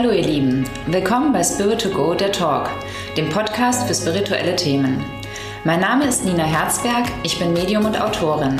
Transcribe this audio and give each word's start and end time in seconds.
Hallo 0.00 0.12
ihr 0.12 0.24
Lieben, 0.24 0.64
willkommen 0.86 1.30
bei 1.30 1.44
Spirit 1.44 1.82
to 1.82 1.90
Go, 1.90 2.14
der 2.14 2.32
Talk, 2.32 2.70
dem 3.18 3.28
Podcast 3.28 3.86
für 3.86 3.94
spirituelle 3.94 4.56
Themen. 4.56 5.04
Mein 5.64 5.80
Name 5.80 6.06
ist 6.06 6.24
Nina 6.24 6.44
Herzberg, 6.44 7.04
ich 7.22 7.38
bin 7.38 7.52
Medium 7.52 7.84
und 7.84 8.00
Autorin. 8.00 8.56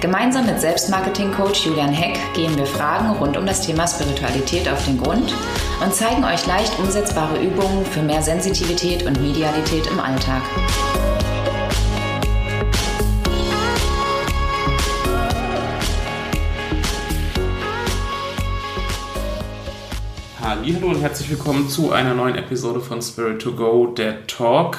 Gemeinsam 0.00 0.44
mit 0.44 0.60
Selbstmarketing-Coach 0.60 1.66
Julian 1.66 1.92
Heck 1.92 2.18
gehen 2.34 2.58
wir 2.58 2.66
Fragen 2.66 3.10
rund 3.10 3.36
um 3.36 3.46
das 3.46 3.64
Thema 3.64 3.86
Spiritualität 3.86 4.68
auf 4.68 4.84
den 4.84 5.00
Grund 5.00 5.32
und 5.84 5.94
zeigen 5.94 6.24
euch 6.24 6.44
leicht 6.48 6.76
umsetzbare 6.80 7.38
Übungen 7.40 7.86
für 7.86 8.02
mehr 8.02 8.20
Sensitivität 8.20 9.06
und 9.06 9.22
Medialität 9.22 9.86
im 9.86 10.00
Alltag. 10.00 10.42
Hallo 20.74 20.88
und 20.88 21.02
herzlich 21.02 21.28
willkommen 21.28 21.68
zu 21.68 21.92
einer 21.92 22.14
neuen 22.14 22.34
Episode 22.34 22.80
von 22.80 23.02
Spirit 23.02 23.42
to 23.42 23.52
Go, 23.52 23.88
der 23.88 24.26
Talk. 24.26 24.78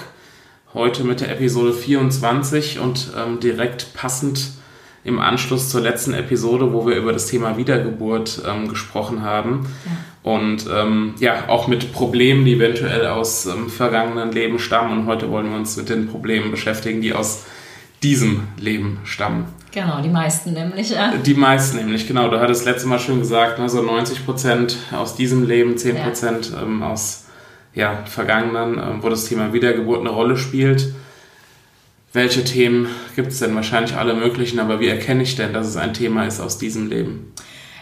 Heute 0.73 1.03
mit 1.03 1.21
der 1.21 1.29
Episode 1.29 1.71
24 1.71 2.79
und 2.79 3.11
ähm, 3.15 3.39
direkt 3.39 3.93
passend 3.93 4.53
im 5.03 5.19
Anschluss 5.19 5.69
zur 5.69 5.81
letzten 5.81 6.13
Episode, 6.13 6.73
wo 6.73 6.87
wir 6.87 6.95
über 6.95 7.13
das 7.13 7.27
Thema 7.27 7.57
Wiedergeburt 7.57 8.41
ähm, 8.47 8.69
gesprochen 8.69 9.21
haben. 9.21 9.67
Ja. 9.85 10.31
Und 10.31 10.65
ähm, 10.73 11.13
ja, 11.19 11.47
auch 11.49 11.67
mit 11.67 11.93
Problemen, 11.93 12.45
die 12.45 12.53
eventuell 12.53 13.05
aus 13.07 13.45
ähm, 13.45 13.69
vergangenen 13.69 14.31
Leben 14.31 14.57
stammen. 14.57 15.01
Und 15.01 15.05
heute 15.05 15.29
wollen 15.29 15.49
wir 15.51 15.57
uns 15.57 15.77
mit 15.77 15.89
den 15.89 16.07
Problemen 16.07 16.49
beschäftigen, 16.49 17.01
die 17.01 17.13
aus 17.13 17.45
diesem 18.01 18.47
Leben 18.57 18.99
stammen. 19.03 19.45
Genau, 19.73 20.01
die 20.01 20.09
meisten 20.09 20.53
nämlich. 20.53 20.91
Ja. 20.91 21.15
Die 21.15 21.33
meisten 21.33 21.77
nämlich, 21.77 22.07
genau. 22.07 22.29
Du 22.29 22.39
hattest 22.39 22.65
letztes 22.65 22.85
Mal 22.85 22.99
schon 22.99 23.19
gesagt, 23.19 23.57
ne, 23.57 23.67
so 23.67 23.81
90 23.81 24.23
Prozent 24.23 24.77
aus 24.91 25.15
diesem 25.15 25.47
Leben, 25.47 25.77
10 25.77 25.97
Prozent 25.97 26.51
ja. 26.51 26.61
ähm, 26.61 26.83
aus 26.83 27.25
ja, 27.73 28.03
vergangenen, 28.05 28.77
äh, 28.77 29.03
wo 29.03 29.09
das 29.09 29.25
Thema 29.25 29.51
Wiedergeburt 29.51 30.01
eine 30.01 30.11
Rolle 30.11 30.37
spielt. 30.37 30.93
Welche 32.13 32.43
Themen 32.43 32.87
gibt 33.15 33.29
es 33.29 33.39
denn? 33.39 33.55
Wahrscheinlich 33.55 33.95
alle 33.95 34.13
möglichen, 34.13 34.59
aber 34.59 34.79
wie 34.79 34.87
erkenne 34.87 35.23
ich 35.23 35.35
denn, 35.35 35.53
dass 35.53 35.65
es 35.65 35.77
ein 35.77 35.95
Thema 35.95 36.27
ist 36.27 36.39
aus 36.39 36.59
diesem 36.59 36.87
Leben? 36.87 37.33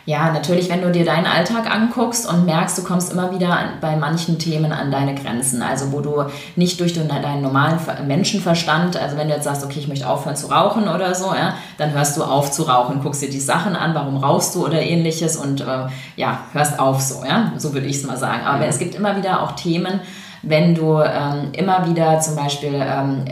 Ja, 0.06 0.32
natürlich, 0.32 0.70
wenn 0.70 0.82
du 0.82 0.92
dir 0.92 1.06
deinen 1.06 1.28
Alltag 1.28 1.70
anguckst 1.70 2.28
und 2.28 2.46
merkst, 2.46 2.78
du 2.78 2.84
kommst 2.84 3.14
immer 3.14 3.32
wieder 3.32 3.50
an, 3.50 3.68
bei 3.82 3.96
manchen 3.96 4.40
Themen 4.40 4.72
an 4.72 4.90
deine 4.92 5.14
Grenzen. 5.14 5.62
Also 5.62 5.92
wo 5.92 6.02
du 6.02 6.24
nicht 6.56 6.80
durch 6.80 6.94
deinen 6.94 7.42
normalen 7.42 7.78
Menschenverstand, 8.08 8.98
also 8.98 9.16
wenn 9.18 9.28
du 9.28 9.36
jetzt 9.36 9.44
sagst, 9.44 9.64
okay, 9.64 9.80
ich 9.80 9.88
möchte 9.88 10.10
aufhören 10.10 10.36
zu 10.36 10.48
rauchen 10.48 10.88
oder 10.88 11.14
so, 11.14 11.28
ja, 11.28 11.54
dann 11.78 11.92
hörst 11.92 12.18
du 12.18 12.24
auf 12.24 12.52
zu 12.52 12.64
rauchen, 12.64 13.02
guckst 13.04 13.22
dir 13.22 13.30
die 13.30 13.40
Sachen 13.40 13.76
an, 13.76 13.94
warum 13.94 14.18
rauchst 14.18 14.56
du 14.56 14.66
oder 14.66 14.82
ähnliches 14.82 15.38
und 15.38 15.62
äh, 15.62 15.88
ja, 16.16 16.40
hörst 16.54 16.80
auf 16.80 17.00
so, 17.02 17.24
ja, 17.24 17.54
so 17.58 17.74
würde 17.74 17.88
ich 17.88 17.98
es 17.98 18.04
mal 18.04 18.18
sagen. 18.18 18.44
Aber 18.46 18.66
es 18.66 18.80
gibt 18.80 18.96
immer 18.96 19.16
wieder 19.18 19.44
auch 19.44 19.52
Themen, 19.52 20.00
wenn 20.42 20.74
du 20.74 21.00
ähm, 21.00 21.50
immer 21.54 21.88
wieder 21.88 22.20
zum 22.20 22.36
Beispiel 22.36 22.74
ähm, 22.74 23.26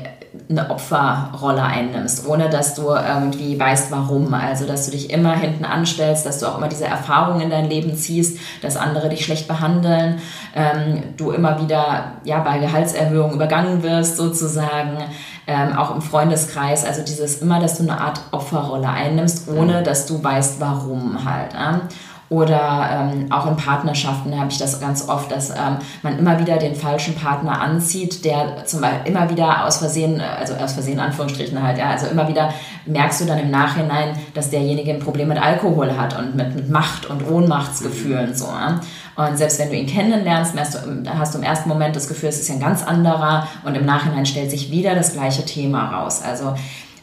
eine 0.49 0.71
Opferrolle 0.71 1.61
einnimmst, 1.61 2.27
ohne 2.27 2.49
dass 2.49 2.73
du 2.73 2.89
irgendwie 2.89 3.59
weißt, 3.59 3.91
warum. 3.91 4.33
Also, 4.33 4.65
dass 4.65 4.85
du 4.85 4.91
dich 4.91 5.11
immer 5.11 5.35
hinten 5.35 5.63
anstellst, 5.63 6.25
dass 6.25 6.39
du 6.39 6.47
auch 6.47 6.57
immer 6.57 6.67
diese 6.67 6.85
Erfahrungen 6.85 7.41
in 7.41 7.49
dein 7.51 7.69
Leben 7.69 7.95
ziehst, 7.95 8.39
dass 8.63 8.75
andere 8.75 9.09
dich 9.09 9.23
schlecht 9.23 9.47
behandeln, 9.47 10.19
ähm, 10.55 11.03
du 11.17 11.29
immer 11.31 11.61
wieder 11.61 12.13
ja, 12.23 12.39
bei 12.39 12.57
Gehaltserhöhungen 12.57 13.35
übergangen 13.35 13.83
wirst, 13.83 14.17
sozusagen. 14.17 14.97
Ähm, 15.45 15.75
auch 15.75 15.95
im 15.95 16.01
Freundeskreis, 16.01 16.85
also 16.85 17.01
dieses 17.03 17.41
immer, 17.41 17.59
dass 17.59 17.77
du 17.77 17.83
eine 17.83 17.99
Art 17.99 18.19
Opferrolle 18.31 18.87
einnimmst, 18.87 19.47
ohne 19.49 19.79
mhm. 19.79 19.83
dass 19.83 20.05
du 20.05 20.23
weißt, 20.23 20.59
warum 20.59 21.25
halt. 21.25 21.53
Ja? 21.53 21.81
Oder 22.29 23.11
ähm, 23.11 23.31
auch 23.31 23.47
in 23.47 23.55
Partnerschaften 23.55 24.39
habe 24.39 24.51
ich 24.51 24.59
das 24.59 24.79
ganz 24.79 25.09
oft, 25.09 25.31
dass 25.31 25.49
ähm, 25.49 25.77
man 26.03 26.19
immer 26.19 26.39
wieder 26.39 26.57
den 26.57 26.75
falschen 26.75 27.15
Partner 27.15 27.59
anzieht, 27.59 28.23
der 28.23 28.65
zum 28.65 28.81
Beispiel 28.81 29.11
immer 29.11 29.29
wieder 29.31 29.65
aus 29.65 29.77
Versehen, 29.77 30.21
also 30.21 30.53
aus 30.53 30.73
Versehen 30.73 30.99
Anführungsstrichen 30.99 31.61
halt, 31.61 31.79
ja, 31.79 31.89
also 31.89 32.05
immer 32.05 32.27
wieder 32.27 32.53
merkst 32.85 33.21
du 33.21 33.25
dann 33.25 33.39
im 33.39 33.49
Nachhinein, 33.49 34.15
dass 34.35 34.51
derjenige 34.51 34.91
ein 34.91 34.99
Problem 34.99 35.29
mit 35.29 35.41
Alkohol 35.41 35.97
hat 35.97 36.17
und 36.19 36.35
mit, 36.35 36.55
mit 36.55 36.69
Macht 36.69 37.07
und 37.07 37.27
Ohnmachtsgefühlen 37.27 38.35
so. 38.35 38.45
Ja? 38.45 38.79
Und 39.15 39.37
selbst 39.37 39.57
wenn 39.59 39.69
du 39.69 39.75
ihn 39.75 39.87
kennenlernst, 39.87 40.57
hast 40.57 40.75
du, 40.75 40.79
hast 41.09 41.33
du 41.33 41.39
im 41.39 41.43
ersten 41.43 41.67
Moment 41.67 41.95
das 41.95 42.07
Gefühl, 42.07 42.29
es 42.29 42.39
ist 42.39 42.51
ein 42.51 42.59
ganz 42.59 42.83
anderer 42.83 43.47
und 43.65 43.75
im 43.75 43.85
Nachhinein 43.85 44.27
stellt 44.27 44.51
sich 44.51 44.71
wieder 44.71 44.93
das 44.93 45.13
gleiche 45.13 45.45
Thema 45.45 45.89
raus. 45.89 46.21
Also 46.23 46.53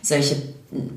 solche 0.02 0.36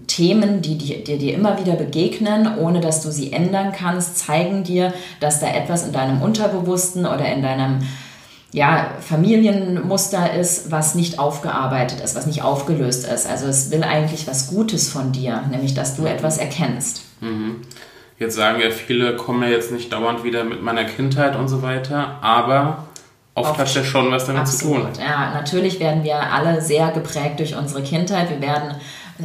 Themen, 0.07 0.61
die 0.61 0.77
dir 0.77 1.03
die, 1.03 1.17
die 1.17 1.31
immer 1.31 1.59
wieder 1.59 1.73
begegnen, 1.73 2.57
ohne 2.57 2.81
dass 2.81 3.03
du 3.03 3.11
sie 3.11 3.31
ändern 3.31 3.71
kannst, 3.71 4.17
zeigen 4.17 4.63
dir, 4.63 4.93
dass 5.19 5.39
da 5.39 5.47
etwas 5.47 5.85
in 5.85 5.93
deinem 5.93 6.21
Unterbewussten 6.21 7.05
oder 7.05 7.31
in 7.31 7.41
deinem 7.41 7.79
ja, 8.51 8.95
Familienmuster 8.99 10.33
ist, 10.33 10.71
was 10.71 10.95
nicht 10.95 11.19
aufgearbeitet 11.19 12.01
ist, 12.01 12.15
was 12.15 12.25
nicht 12.25 12.41
aufgelöst 12.41 13.07
ist. 13.07 13.29
Also 13.29 13.45
es 13.45 13.69
will 13.69 13.83
eigentlich 13.83 14.25
was 14.27 14.49
Gutes 14.49 14.89
von 14.89 15.11
dir, 15.11 15.43
nämlich 15.51 15.75
dass 15.75 15.95
du 15.95 16.05
etwas 16.05 16.39
erkennst. 16.39 17.03
Mhm. 17.21 17.61
Jetzt 18.17 18.35
sagen 18.35 18.59
ja 18.59 18.71
viele, 18.71 19.15
kommen 19.15 19.43
ja 19.43 19.49
jetzt 19.49 19.71
nicht 19.71 19.93
dauernd 19.93 20.23
wieder 20.23 20.43
mit 20.43 20.63
meiner 20.63 20.83
Kindheit 20.83 21.35
und 21.35 21.47
so 21.47 21.61
weiter, 21.61 22.17
aber 22.21 22.85
Oft, 23.35 23.51
Oft 23.51 23.59
hat 23.59 23.75
ja 23.75 23.83
schon 23.85 24.11
was 24.11 24.25
damit 24.25 24.41
absolut. 24.41 24.95
zu 24.95 24.99
tun. 24.99 25.07
Ja, 25.07 25.31
natürlich 25.33 25.79
werden 25.79 26.03
wir 26.03 26.17
alle 26.17 26.61
sehr 26.61 26.91
geprägt 26.91 27.39
durch 27.39 27.55
unsere 27.55 27.81
Kindheit. 27.83 28.29
Wir 28.29 28.41
werden 28.41 28.75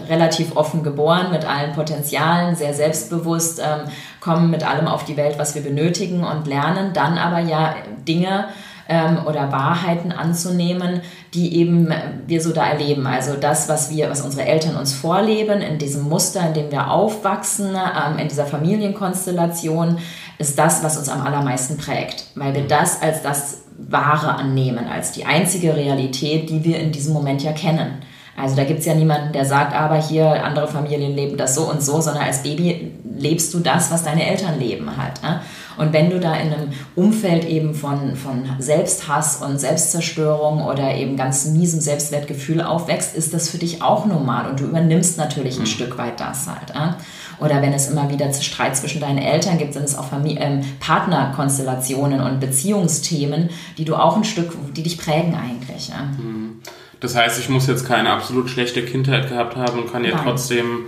relativ 0.09 0.57
offen 0.57 0.83
geboren 0.83 1.31
mit 1.31 1.45
allen 1.45 1.73
Potenzialen, 1.73 2.57
sehr 2.57 2.75
selbstbewusst, 2.75 3.61
ähm, 3.61 3.91
kommen 4.21 4.51
mit 4.51 4.67
allem 4.67 4.89
auf 4.89 5.05
die 5.05 5.17
Welt, 5.17 5.39
was 5.39 5.55
wir 5.55 5.63
benötigen 5.63 6.25
und 6.25 6.47
lernen 6.47 6.93
dann 6.93 7.19
aber 7.19 7.41
ja 7.41 7.75
Dinge 8.07 8.47
ähm, 8.89 9.19
oder 9.27 9.51
Wahrheiten 9.51 10.13
anzunehmen, 10.13 11.01
die 11.33 11.57
eben 11.57 11.93
wir 12.27 12.41
so 12.41 12.53
da 12.53 12.67
erleben. 12.67 13.07
Also 13.07 13.35
das, 13.35 13.69
was 13.69 13.91
wir, 13.91 14.11
was 14.11 14.21
unsere 14.21 14.47
Eltern 14.47 14.77
uns 14.77 14.93
vorleben, 14.93 15.61
in 15.61 15.79
diesem 15.79 16.03
Muster, 16.09 16.47
in 16.47 16.55
dem 16.55 16.71
wir 16.71 16.91
aufwachsen, 16.91 17.75
ähm, 17.75 18.19
in 18.19 18.29
dieser 18.29 18.47
Familienkonstellation, 18.47 19.99
ist 20.39 20.59
das, 20.59 20.83
was 20.83 20.99
uns 20.99 21.09
am 21.09 21.23
allermeisten 21.23 21.77
prägt, 21.77 22.27
weil 22.35 22.55
wir 22.55 22.67
das 22.67 23.01
als 23.01 23.23
das 23.23 23.63
Wahre 23.79 24.35
annehmen, 24.35 24.87
als 24.87 25.13
die 25.13 25.25
einzige 25.25 25.77
Realität, 25.77 26.51
die 26.51 26.65
wir 26.65 26.79
in 26.79 26.93
diesem 26.93 27.13
Moment 27.13 27.43
ja 27.43 27.53
kennen. 27.53 28.03
Also 28.37 28.57
da 28.57 28.65
gibt 28.65 28.81
es 28.81 28.87
ja 28.87 28.95
niemanden, 28.95 29.33
der 29.33 29.45
sagt, 29.45 29.75
aber 29.75 29.97
hier 29.97 30.45
andere 30.45 30.67
Familien 30.67 31.15
leben 31.15 31.37
das 31.37 31.55
so 31.55 31.71
und 31.71 31.83
so, 31.83 32.01
sondern 32.01 32.25
als 32.25 32.43
Baby 32.43 32.93
lebst 33.17 33.55
du 33.55 33.61
das, 33.61 33.91
was 33.91 34.03
deine 34.03 34.29
Eltern 34.29 34.59
leben 34.59 34.97
halt. 34.97 35.23
Ne? 35.23 35.41
Und 35.77 35.93
wenn 35.93 36.11
du 36.11 36.21
da 36.21 36.35
in 36.35 36.53
einem 36.53 36.73
Umfeld 36.95 37.45
eben 37.45 37.75
von, 37.75 38.17
von 38.17 38.45
Selbsthass 38.59 39.37
und 39.37 39.59
Selbstzerstörung 39.59 40.65
oder 40.65 40.95
eben 40.95 41.17
ganz 41.17 41.47
miesem 41.47 41.81
Selbstwertgefühl 41.81 42.61
aufwächst, 42.61 43.15
ist 43.17 43.35
das 43.35 43.49
für 43.49 43.59
dich 43.59 43.83
auch 43.83 44.07
normal 44.07 44.51
und 44.51 44.61
du 44.61 44.65
übernimmst 44.65 45.19
natürlich 45.19 45.57
ein 45.57 45.63
mhm. 45.63 45.67
Stück 45.67 45.99
weit 45.99 46.21
das 46.21 46.47
halt. 46.47 46.71
Ja? 46.75 46.97
Oder 47.41 47.63
wenn 47.63 47.73
es 47.73 47.89
immer 47.89 48.11
wieder 48.11 48.33
Streit 48.33 48.77
zwischen 48.77 49.01
deinen 49.01 49.19
Eltern 49.19 49.59
gibt, 49.59 49.75
sind 49.75 49.85
es 49.85 49.97
auch 49.97 50.05
Familie, 50.05 50.41
ähm, 50.41 50.61
Partnerkonstellationen 50.81 52.21
und 52.21 52.41
Beziehungsthemen, 52.41 53.51
die 53.79 53.85
du 53.85 53.97
auch 53.97 54.17
ein 54.17 54.25
Stück, 54.25 54.53
die 54.75 54.83
dich 54.83 54.99
prägen 54.99 55.35
eigentlich. 55.35 55.89
Ja? 55.89 56.03
Mhm. 56.03 56.61
Das 57.05 57.15
heißt, 57.15 57.39
ich 57.39 57.51
muss 57.51 57.67
jetzt 57.67 57.87
keine 57.87 58.11
absolut 58.11 58.49
schlechte 58.49 58.83
Kindheit 58.83 59.29
gehabt 59.29 59.57
haben 59.57 59.79
und 59.79 59.93
kann 59.93 60.05
ja 60.05 60.15
Nein. 60.15 60.21
trotzdem 60.25 60.87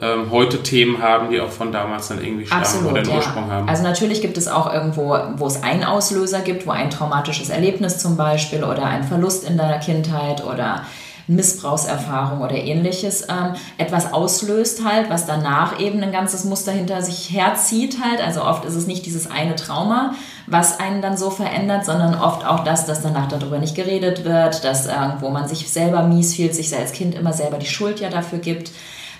ähm, 0.00 0.32
heute 0.32 0.60
Themen 0.64 1.00
haben, 1.00 1.30
die 1.30 1.40
auch 1.40 1.50
von 1.50 1.70
damals 1.70 2.08
dann 2.08 2.20
irgendwie 2.20 2.46
stammen 2.46 2.62
Absolut, 2.62 2.90
oder 2.90 3.02
den 3.02 3.10
ja. 3.12 3.16
Ursprung 3.18 3.48
haben. 3.48 3.68
Also 3.68 3.84
natürlich 3.84 4.20
gibt 4.20 4.36
es 4.36 4.48
auch 4.48 4.72
irgendwo, 4.72 5.16
wo 5.36 5.46
es 5.46 5.62
einen 5.62 5.84
Auslöser 5.84 6.40
gibt, 6.40 6.66
wo 6.66 6.72
ein 6.72 6.90
traumatisches 6.90 7.48
Erlebnis 7.48 7.98
zum 7.98 8.16
Beispiel 8.16 8.64
oder 8.64 8.86
ein 8.86 9.04
Verlust 9.04 9.48
in 9.48 9.56
deiner 9.56 9.78
Kindheit 9.78 10.44
oder 10.44 10.84
Missbrauchserfahrung 11.34 12.40
oder 12.40 12.54
ähnliches 12.54 13.22
ähm, 13.28 13.54
etwas 13.78 14.12
auslöst 14.12 14.84
halt, 14.84 15.10
was 15.10 15.26
danach 15.26 15.78
eben 15.80 16.02
ein 16.02 16.12
ganzes 16.12 16.44
Muster 16.44 16.72
hinter 16.72 17.02
sich 17.02 17.32
herzieht 17.32 17.98
halt. 18.02 18.20
Also 18.20 18.42
oft 18.44 18.64
ist 18.64 18.74
es 18.74 18.86
nicht 18.86 19.06
dieses 19.06 19.30
eine 19.30 19.56
Trauma, 19.56 20.14
was 20.46 20.80
einen 20.80 21.02
dann 21.02 21.16
so 21.16 21.30
verändert, 21.30 21.84
sondern 21.84 22.14
oft 22.14 22.46
auch 22.46 22.64
das, 22.64 22.86
dass 22.86 23.02
danach 23.02 23.28
darüber 23.28 23.58
nicht 23.58 23.74
geredet 23.74 24.24
wird, 24.24 24.64
dass 24.64 24.86
irgendwo 24.86 25.30
man 25.30 25.48
sich 25.48 25.70
selber 25.70 26.02
mies 26.02 26.34
fühlt, 26.36 26.54
sich 26.54 26.74
als 26.76 26.92
Kind 26.92 27.14
immer 27.14 27.32
selber 27.32 27.58
die 27.58 27.66
Schuld 27.66 28.00
ja 28.00 28.10
dafür 28.10 28.38
gibt. 28.38 28.70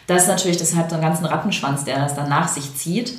Das 0.07 0.23
ist 0.23 0.29
natürlich, 0.29 0.57
das 0.57 0.75
hat 0.75 0.91
so 0.91 0.97
einen 0.97 1.05
ganzen 1.05 1.27
Rattenschwanz, 1.27 1.85
der 1.85 1.99
das 1.99 2.15
dann 2.15 2.29
nach 2.29 2.49
sich 2.49 2.75
zieht. 2.75 3.15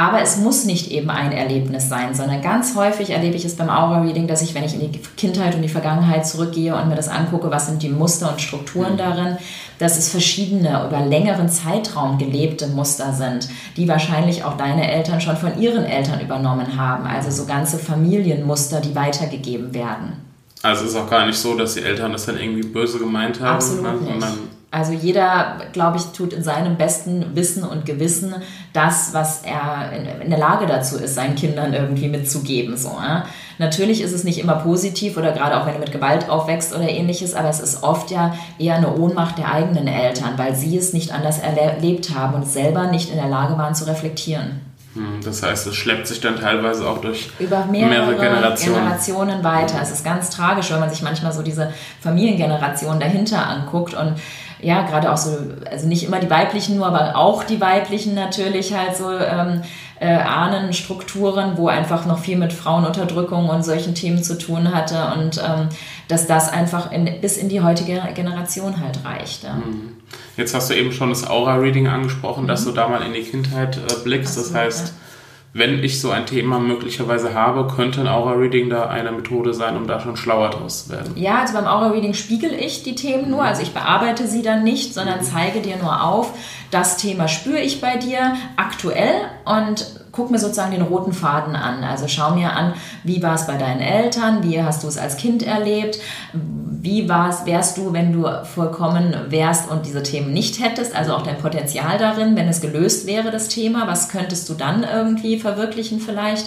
Aber 0.00 0.22
es 0.22 0.38
muss 0.38 0.64
nicht 0.64 0.90
eben 0.90 1.10
ein 1.10 1.30
Erlebnis 1.30 1.90
sein, 1.90 2.14
sondern 2.14 2.40
ganz 2.40 2.74
häufig 2.74 3.10
erlebe 3.10 3.36
ich 3.36 3.44
es 3.44 3.56
beim 3.56 3.68
Aura-Reading, 3.68 4.26
dass 4.26 4.40
ich, 4.40 4.54
wenn 4.54 4.64
ich 4.64 4.72
in 4.72 4.80
die 4.90 4.98
Kindheit 4.98 5.54
und 5.54 5.60
die 5.60 5.68
Vergangenheit 5.68 6.26
zurückgehe 6.26 6.74
und 6.74 6.88
mir 6.88 6.94
das 6.94 7.10
angucke, 7.10 7.50
was 7.50 7.66
sind 7.66 7.82
die 7.82 7.90
Muster 7.90 8.30
und 8.30 8.40
Strukturen 8.40 8.94
mhm. 8.94 8.96
darin, 8.96 9.36
dass 9.78 9.98
es 9.98 10.08
verschiedene 10.08 10.86
über 10.86 11.00
längeren 11.04 11.50
Zeitraum 11.50 12.16
gelebte 12.16 12.68
Muster 12.68 13.12
sind, 13.12 13.50
die 13.76 13.88
wahrscheinlich 13.88 14.42
auch 14.42 14.56
deine 14.56 14.90
Eltern 14.90 15.20
schon 15.20 15.36
von 15.36 15.60
ihren 15.60 15.84
Eltern 15.84 16.20
übernommen 16.20 16.78
haben. 16.78 17.04
Also 17.04 17.30
so 17.30 17.44
ganze 17.44 17.76
Familienmuster, 17.76 18.80
die 18.80 18.94
weitergegeben 18.94 19.74
werden. 19.74 20.12
Also 20.62 20.84
es 20.84 20.92
ist 20.92 20.96
auch 20.96 21.10
gar 21.10 21.26
nicht 21.26 21.38
so, 21.38 21.58
dass 21.58 21.74
die 21.74 21.82
Eltern 21.82 22.12
das 22.12 22.24
dann 22.24 22.38
irgendwie 22.38 22.66
böse 22.66 22.98
gemeint 22.98 23.38
haben, 23.40 23.56
Absolut 23.56 24.18
ne? 24.18 24.26
Also 24.72 24.92
jeder, 24.92 25.56
glaube 25.72 25.96
ich, 25.96 26.04
tut 26.16 26.32
in 26.32 26.44
seinem 26.44 26.76
besten 26.76 27.34
Wissen 27.34 27.64
und 27.64 27.86
Gewissen 27.86 28.36
das, 28.72 29.12
was 29.12 29.42
er 29.42 29.90
in, 29.90 30.22
in 30.22 30.30
der 30.30 30.38
Lage 30.38 30.66
dazu 30.66 30.96
ist, 30.96 31.16
seinen 31.16 31.34
Kindern 31.34 31.74
irgendwie 31.74 32.06
mitzugeben. 32.06 32.76
So, 32.76 32.90
ja? 32.90 33.24
Natürlich 33.58 34.00
ist 34.00 34.12
es 34.12 34.22
nicht 34.22 34.38
immer 34.38 34.54
positiv 34.54 35.16
oder 35.16 35.32
gerade 35.32 35.60
auch 35.60 35.66
wenn 35.66 35.74
du 35.74 35.80
mit 35.80 35.90
Gewalt 35.90 36.30
aufwächst 36.30 36.72
oder 36.72 36.88
ähnliches, 36.88 37.34
aber 37.34 37.48
es 37.48 37.58
ist 37.58 37.82
oft 37.82 38.12
ja 38.12 38.36
eher 38.60 38.76
eine 38.76 38.94
Ohnmacht 38.94 39.38
der 39.38 39.52
eigenen 39.52 39.88
Eltern, 39.88 40.34
weil 40.36 40.54
sie 40.54 40.78
es 40.78 40.92
nicht 40.92 41.12
anders 41.12 41.40
erlebt 41.40 42.14
haben 42.14 42.34
und 42.34 42.46
selber 42.46 42.86
nicht 42.86 43.10
in 43.10 43.16
der 43.16 43.28
Lage 43.28 43.58
waren 43.58 43.74
zu 43.74 43.88
reflektieren. 43.88 44.60
Hm, 44.94 45.20
das 45.24 45.42
heißt, 45.42 45.66
es 45.66 45.74
schleppt 45.74 46.06
sich 46.06 46.20
dann 46.20 46.36
teilweise 46.36 46.88
auch 46.88 46.98
durch 46.98 47.30
über 47.38 47.64
mehrere, 47.66 47.90
mehrere 47.90 48.16
Generationen. 48.16 48.82
Generationen. 48.82 49.44
weiter. 49.44 49.78
Es 49.82 49.90
ist 49.90 50.04
ganz 50.04 50.30
tragisch, 50.30 50.70
wenn 50.70 50.80
man 50.80 50.90
sich 50.90 51.02
manchmal 51.02 51.32
so 51.32 51.42
diese 51.42 51.72
Familiengeneration 52.00 52.98
dahinter 52.98 53.46
anguckt 53.46 53.94
und 53.94 54.14
ja, 54.62 54.82
gerade 54.82 55.12
auch 55.12 55.16
so, 55.16 55.36
also 55.70 55.86
nicht 55.86 56.04
immer 56.04 56.20
die 56.20 56.30
weiblichen 56.30 56.76
nur, 56.76 56.86
aber 56.86 57.16
auch 57.16 57.44
die 57.44 57.60
weiblichen 57.60 58.14
natürlich 58.14 58.74
halt 58.74 58.96
so 58.96 59.10
ähm, 59.10 59.62
äh, 60.00 60.14
Ahnenstrukturen, 60.14 61.56
wo 61.56 61.68
einfach 61.68 62.06
noch 62.06 62.18
viel 62.18 62.36
mit 62.36 62.52
Frauenunterdrückung 62.52 63.48
und 63.48 63.64
solchen 63.64 63.94
Themen 63.94 64.22
zu 64.22 64.38
tun 64.38 64.74
hatte 64.74 65.12
und 65.18 65.38
ähm, 65.38 65.68
dass 66.08 66.26
das 66.26 66.52
einfach 66.52 66.90
in, 66.92 67.20
bis 67.20 67.36
in 67.36 67.48
die 67.48 67.62
heutige 67.62 68.02
Generation 68.14 68.80
halt 68.80 69.04
reicht. 69.04 69.44
Ja. 69.44 69.54
Mhm. 69.54 69.96
Jetzt 70.36 70.54
hast 70.54 70.70
du 70.70 70.74
eben 70.74 70.92
schon 70.92 71.10
das 71.10 71.28
Aura-Reading 71.28 71.86
angesprochen, 71.86 72.44
mhm. 72.44 72.48
dass 72.48 72.64
du 72.64 72.72
da 72.72 72.88
mal 72.88 73.02
in 73.02 73.12
die 73.12 73.22
Kindheit 73.22 73.76
äh, 73.76 74.02
blickst. 74.02 74.36
Das 74.36 74.54
heißt, 74.54 74.88
ja 74.88 74.94
wenn 75.52 75.82
ich 75.82 76.00
so 76.00 76.10
ein 76.10 76.26
Thema 76.26 76.60
möglicherweise 76.60 77.34
habe, 77.34 77.66
könnte 77.74 78.00
ein 78.00 78.08
Aura-Reading 78.08 78.70
da 78.70 78.88
eine 78.88 79.10
Methode 79.10 79.52
sein, 79.52 79.76
um 79.76 79.88
da 79.88 79.98
schon 79.98 80.16
schlauer 80.16 80.50
draus 80.50 80.84
zu 80.84 80.90
werden. 80.90 81.12
Ja, 81.16 81.40
also 81.40 81.54
beim 81.54 81.66
Aura-Reading 81.66 82.14
spiegel 82.14 82.52
ich 82.52 82.84
die 82.84 82.94
Themen 82.94 83.30
nur, 83.30 83.42
also 83.42 83.62
ich 83.62 83.74
bearbeite 83.74 84.28
sie 84.28 84.42
dann 84.42 84.62
nicht, 84.62 84.94
sondern 84.94 85.18
mhm. 85.20 85.24
zeige 85.24 85.60
dir 85.60 85.76
nur 85.76 86.04
auf, 86.04 86.32
das 86.70 86.98
Thema 86.98 87.26
spüre 87.26 87.58
ich 87.60 87.80
bei 87.80 87.96
dir 87.96 88.36
aktuell 88.56 89.22
und 89.44 89.99
guck 90.12 90.30
mir 90.30 90.38
sozusagen 90.38 90.72
den 90.72 90.82
roten 90.82 91.12
Faden 91.12 91.54
an. 91.54 91.84
Also 91.84 92.08
schau 92.08 92.34
mir 92.34 92.52
an, 92.52 92.74
wie 93.04 93.22
war 93.22 93.34
es 93.34 93.46
bei 93.46 93.56
deinen 93.56 93.80
Eltern, 93.80 94.42
wie 94.42 94.62
hast 94.62 94.82
du 94.82 94.88
es 94.88 94.98
als 94.98 95.16
Kind 95.16 95.42
erlebt, 95.42 95.98
wie 96.32 97.08
war's, 97.08 97.44
wärst 97.46 97.76
du, 97.76 97.92
wenn 97.92 98.12
du 98.12 98.26
vollkommen 98.44 99.14
wärst 99.28 99.70
und 99.70 99.84
diese 99.84 100.02
Themen 100.02 100.32
nicht 100.32 100.62
hättest, 100.62 100.96
also 100.96 101.14
auch 101.14 101.22
dein 101.22 101.38
Potenzial 101.38 101.98
darin, 101.98 102.36
wenn 102.36 102.48
es 102.48 102.60
gelöst 102.60 103.06
wäre, 103.06 103.30
das 103.30 103.48
Thema, 103.48 103.86
was 103.86 104.08
könntest 104.08 104.48
du 104.48 104.54
dann 104.54 104.82
irgendwie 104.82 105.38
verwirklichen 105.38 106.00
vielleicht? 106.00 106.46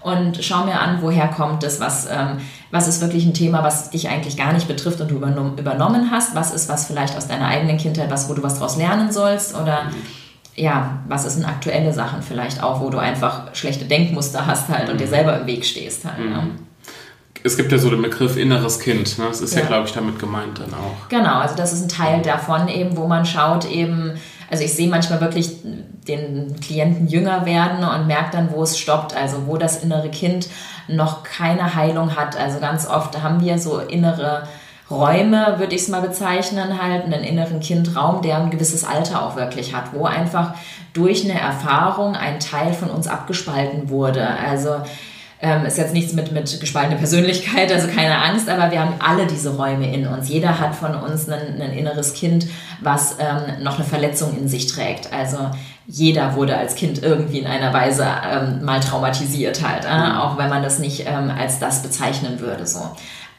Und 0.00 0.42
schau 0.42 0.64
mir 0.64 0.80
an, 0.80 0.98
woher 1.02 1.28
kommt 1.28 1.64
es, 1.64 1.80
was, 1.80 2.06
ähm, 2.06 2.38
was 2.70 2.86
ist 2.86 3.00
wirklich 3.00 3.26
ein 3.26 3.34
Thema, 3.34 3.64
was 3.64 3.90
dich 3.90 4.08
eigentlich 4.08 4.36
gar 4.36 4.52
nicht 4.52 4.68
betrifft 4.68 5.00
und 5.00 5.10
du 5.10 5.16
übernommen 5.16 6.10
hast, 6.10 6.34
was 6.34 6.52
ist 6.52 6.68
was 6.68 6.86
vielleicht 6.86 7.16
aus 7.16 7.26
deiner 7.26 7.46
eigenen 7.46 7.78
Kindheit, 7.78 8.10
was, 8.10 8.28
wo 8.28 8.34
du 8.34 8.42
was 8.42 8.54
daraus 8.54 8.76
lernen 8.76 9.10
sollst? 9.10 9.56
Oder 9.56 9.86
ja, 10.58 10.98
was 11.06 11.24
ist 11.24 11.36
denn 11.36 11.44
aktuelle 11.44 11.92
Sachen 11.92 12.22
vielleicht 12.22 12.62
auch, 12.62 12.80
wo 12.80 12.90
du 12.90 12.98
einfach 12.98 13.54
schlechte 13.54 13.84
Denkmuster 13.84 14.46
hast 14.46 14.68
halt 14.68 14.90
und 14.90 15.00
dir 15.00 15.06
selber 15.06 15.40
im 15.40 15.46
Weg 15.46 15.64
stehst 15.64 16.04
halt. 16.04 16.18
Mhm. 16.18 16.30
Ne? 16.30 16.50
Es 17.44 17.56
gibt 17.56 17.70
ja 17.70 17.78
so 17.78 17.88
den 17.88 18.02
Begriff 18.02 18.36
inneres 18.36 18.80
Kind, 18.80 19.18
ne? 19.18 19.26
das 19.28 19.40
ist 19.40 19.54
ja, 19.54 19.60
ja 19.60 19.66
glaube 19.66 19.86
ich, 19.86 19.92
damit 19.92 20.18
gemeint 20.18 20.58
dann 20.58 20.74
auch. 20.74 21.08
Genau, 21.08 21.38
also 21.38 21.54
das 21.54 21.72
ist 21.72 21.82
ein 21.82 21.88
Teil 21.88 22.22
davon 22.22 22.68
eben, 22.68 22.96
wo 22.96 23.06
man 23.06 23.24
schaut 23.24 23.70
eben, 23.70 24.12
also 24.50 24.64
ich 24.64 24.74
sehe 24.74 24.88
manchmal 24.88 25.20
wirklich 25.20 25.50
den 26.08 26.56
Klienten 26.60 27.06
jünger 27.06 27.46
werden 27.46 27.84
und 27.84 28.08
merke 28.08 28.32
dann, 28.32 28.50
wo 28.50 28.62
es 28.62 28.78
stoppt, 28.78 29.14
also 29.14 29.46
wo 29.46 29.56
das 29.56 29.84
innere 29.84 30.10
Kind 30.10 30.48
noch 30.88 31.22
keine 31.22 31.74
Heilung 31.76 32.16
hat. 32.16 32.36
Also 32.36 32.58
ganz 32.58 32.86
oft 32.86 33.22
haben 33.22 33.40
wir 33.40 33.58
so 33.58 33.78
innere 33.78 34.48
Räume, 34.90 35.56
würde 35.58 35.74
ich 35.74 35.82
es 35.82 35.88
mal 35.88 36.00
bezeichnen, 36.00 36.82
halt, 36.82 37.04
einen 37.04 37.22
inneren 37.22 37.60
Kindraum, 37.60 38.22
der 38.22 38.38
ein 38.38 38.50
gewisses 38.50 38.84
Alter 38.84 39.24
auch 39.24 39.36
wirklich 39.36 39.74
hat, 39.74 39.92
wo 39.92 40.06
einfach 40.06 40.54
durch 40.94 41.24
eine 41.24 41.38
Erfahrung 41.38 42.16
ein 42.16 42.40
Teil 42.40 42.72
von 42.72 42.90
uns 42.90 43.06
abgespalten 43.06 43.90
wurde. 43.90 44.26
Also 44.26 44.76
ähm, 45.40 45.64
ist 45.66 45.78
jetzt 45.78 45.92
nichts 45.92 46.14
mit, 46.14 46.32
mit 46.32 46.60
gespaltener 46.60 46.96
Persönlichkeit, 46.96 47.70
also 47.70 47.86
keine 47.88 48.20
Angst, 48.20 48.48
aber 48.48 48.72
wir 48.72 48.80
haben 48.80 48.94
alle 48.98 49.26
diese 49.26 49.56
Räume 49.56 49.92
in 49.92 50.06
uns. 50.06 50.28
Jeder 50.28 50.58
hat 50.58 50.74
von 50.74 50.94
uns 50.94 51.28
ein, 51.28 51.60
ein 51.60 51.72
inneres 51.72 52.14
Kind, 52.14 52.46
was 52.80 53.16
ähm, 53.20 53.62
noch 53.62 53.76
eine 53.76 53.84
Verletzung 53.84 54.36
in 54.36 54.48
sich 54.48 54.66
trägt. 54.66 55.12
Also 55.12 55.38
jeder 55.86 56.34
wurde 56.34 56.56
als 56.56 56.74
Kind 56.74 57.02
irgendwie 57.02 57.38
in 57.38 57.46
einer 57.46 57.72
Weise 57.72 58.04
ähm, 58.28 58.64
mal 58.64 58.80
traumatisiert 58.80 59.66
halt, 59.66 59.84
äh? 59.84 59.96
Mhm. 59.96 60.18
auch 60.18 60.38
wenn 60.38 60.48
man 60.48 60.62
das 60.62 60.80
nicht 60.80 61.04
ähm, 61.06 61.30
als 61.30 61.60
das 61.60 61.82
bezeichnen 61.82 62.40
würde. 62.40 62.66
So. 62.66 62.80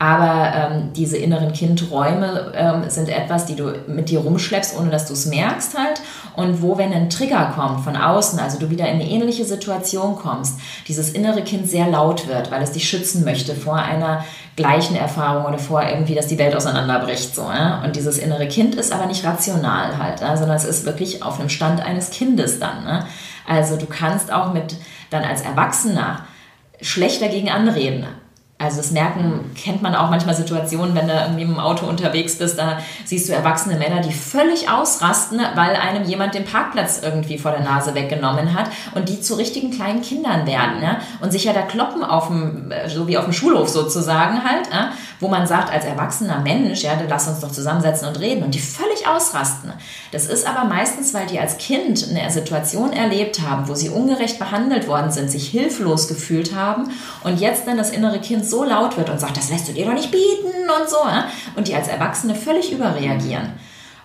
Aber 0.01 0.54
ähm, 0.56 0.94
diese 0.94 1.18
inneren 1.18 1.51
Kindräume 1.51 2.54
ähm, 2.56 2.90
sind 2.90 3.10
etwas, 3.10 3.46
die 3.46 3.56
du 3.56 3.74
mit 3.88 4.10
dir 4.10 4.19
rumschleppst, 4.19 4.80
ohne 4.80 4.90
dass 4.90 5.07
du 5.07 5.13
es 5.13 5.25
merkst 5.25 5.78
halt. 5.78 6.01
Und 6.38 6.62
wo, 6.62 6.78
wenn 6.78 6.94
ein 6.94 7.10
Trigger 7.10 7.51
kommt 7.54 7.81
von 7.84 7.98
außen, 7.98 8.40
also 8.40 8.57
du 8.57 8.69
wieder 8.69 8.88
in 8.88 8.96
eine 8.96 9.10
ähnliche 9.10 9.44
Situation 9.44 10.16
kommst, 10.16 10.57
dieses 10.88 11.10
innere 11.12 11.42
Kind 11.42 11.69
sehr 11.69 11.86
laut 11.88 12.30
wird, 12.30 12.50
weil 12.50 12.63
es 12.63 12.72
dich 12.72 12.88
schützen 12.88 13.25
möchte 13.25 13.54
vor 13.54 13.75
einer 13.75 14.24
gleichen 14.56 14.96
Erfahrung 14.96 15.46
oder 15.46 15.60
vor 15.60 15.84
irgendwie, 15.84 16.16
dass 16.16 16.28
die 16.28 16.38
Welt 16.38 16.56
auseinanderbricht. 16.56 17.36
So, 17.36 17.42
ja? 17.42 17.84
Und 17.84 17.98
dieses 17.98 18.18
innere 18.19 18.48
Kind 18.48 18.75
ist 18.75 18.94
aber 18.94 19.06
nicht 19.06 19.25
rational 19.25 19.98
halt, 19.98 20.22
ja? 20.22 20.38
sondern 20.38 20.56
es 20.56 20.66
ist 20.66 20.86
wirklich 20.86 21.24
auf 21.24 21.42
einem 21.42 21.50
Stand 21.50 21.81
eines 21.81 22.12
Kindes 22.12 22.57
dann. 22.57 22.86
Ne? 22.86 23.06
Also 23.46 23.75
du 23.75 23.86
kannst 23.86 24.31
auch 24.31 24.54
mit 24.54 24.78
dann 25.10 25.25
als 25.25 25.42
Erwachsener 25.42 26.25
schlecht 26.80 27.22
dagegen 27.22 27.50
anreden. 27.50 28.06
Also 28.61 28.75
das 28.75 28.91
Merken 28.91 29.51
kennt 29.56 29.81
man 29.81 29.95
auch 29.95 30.09
manchmal 30.09 30.35
Situationen, 30.35 30.94
wenn 30.94 31.07
du 31.07 31.13
irgendwie 31.13 31.44
im 31.44 31.57
Auto 31.57 31.85
unterwegs 31.85 32.38
bist, 32.38 32.59
da 32.59 32.79
siehst 33.06 33.29
du 33.29 33.33
erwachsene 33.33 33.79
Männer, 33.79 34.01
die 34.01 34.11
völlig 34.11 34.69
ausrasten, 34.69 35.39
weil 35.56 35.77
einem 35.77 36.03
jemand 36.03 36.33
den 36.33 36.44
Parkplatz 36.44 37.00
irgendwie 37.01 37.38
vor 37.38 37.51
der 37.51 37.61
Nase 37.61 37.95
weggenommen 37.95 38.53
hat 38.53 38.69
und 38.95 39.07
die 39.07 39.21
zu 39.21 39.35
richtigen 39.35 39.71
kleinen 39.71 40.01
Kindern 40.01 40.45
werden 40.45 40.81
ne? 40.81 40.97
und 41.21 41.31
sich 41.31 41.45
ja 41.45 41.53
da 41.53 41.61
kloppen 41.61 42.03
auf 42.03 42.27
dem, 42.27 42.73
so 42.89 43.07
wie 43.07 43.17
auf 43.17 43.23
dem 43.23 43.31
Schulhof 43.31 43.69
sozusagen 43.69 44.44
halt, 44.44 44.69
ne? 44.73 44.89
wo 45.21 45.29
man 45.29 45.47
sagt 45.47 45.71
als 45.71 45.85
erwachsener 45.85 46.41
Mensch, 46.41 46.81
ja, 46.81 47.00
lass 47.07 47.29
uns 47.29 47.39
doch 47.39 47.53
zusammensetzen 47.53 48.09
und 48.09 48.19
reden 48.19 48.44
und 48.44 48.55
die 48.55 48.59
völlig 48.59 49.07
ausrasten. 49.07 49.71
Das 50.12 50.25
ist 50.25 50.45
aber 50.45 50.67
meistens, 50.67 51.13
weil 51.13 51.27
die 51.27 51.39
als 51.39 51.57
Kind 51.59 52.09
eine 52.09 52.29
Situation 52.29 52.91
erlebt 52.91 53.39
haben, 53.41 53.69
wo 53.69 53.75
sie 53.75 53.88
ungerecht 53.88 54.38
behandelt 54.38 54.89
worden 54.89 55.12
sind, 55.12 55.31
sich 55.31 55.47
hilflos 55.47 56.09
gefühlt 56.09 56.55
haben 56.55 56.89
und 57.23 57.39
jetzt 57.39 57.65
dann 57.65 57.77
das 57.77 57.91
innere 57.91 58.19
Kind 58.19 58.49
so 58.50 58.63
laut 58.63 58.98
wird 58.98 59.10
und 59.10 59.19
sagt, 59.19 59.38
das 59.38 59.50
lässt 59.50 59.68
du 59.68 59.74
dir 59.74 59.86
doch 59.86 59.94
nicht 59.94 60.12
bieten 60.12 60.69
und 60.80 60.90
so. 60.90 61.04
Ne? 61.06 61.25
Und 61.56 61.68
die 61.68 61.75
als 61.75 61.88
Erwachsene 61.88 62.36
völlig 62.36 62.72
überreagieren. 62.72 63.54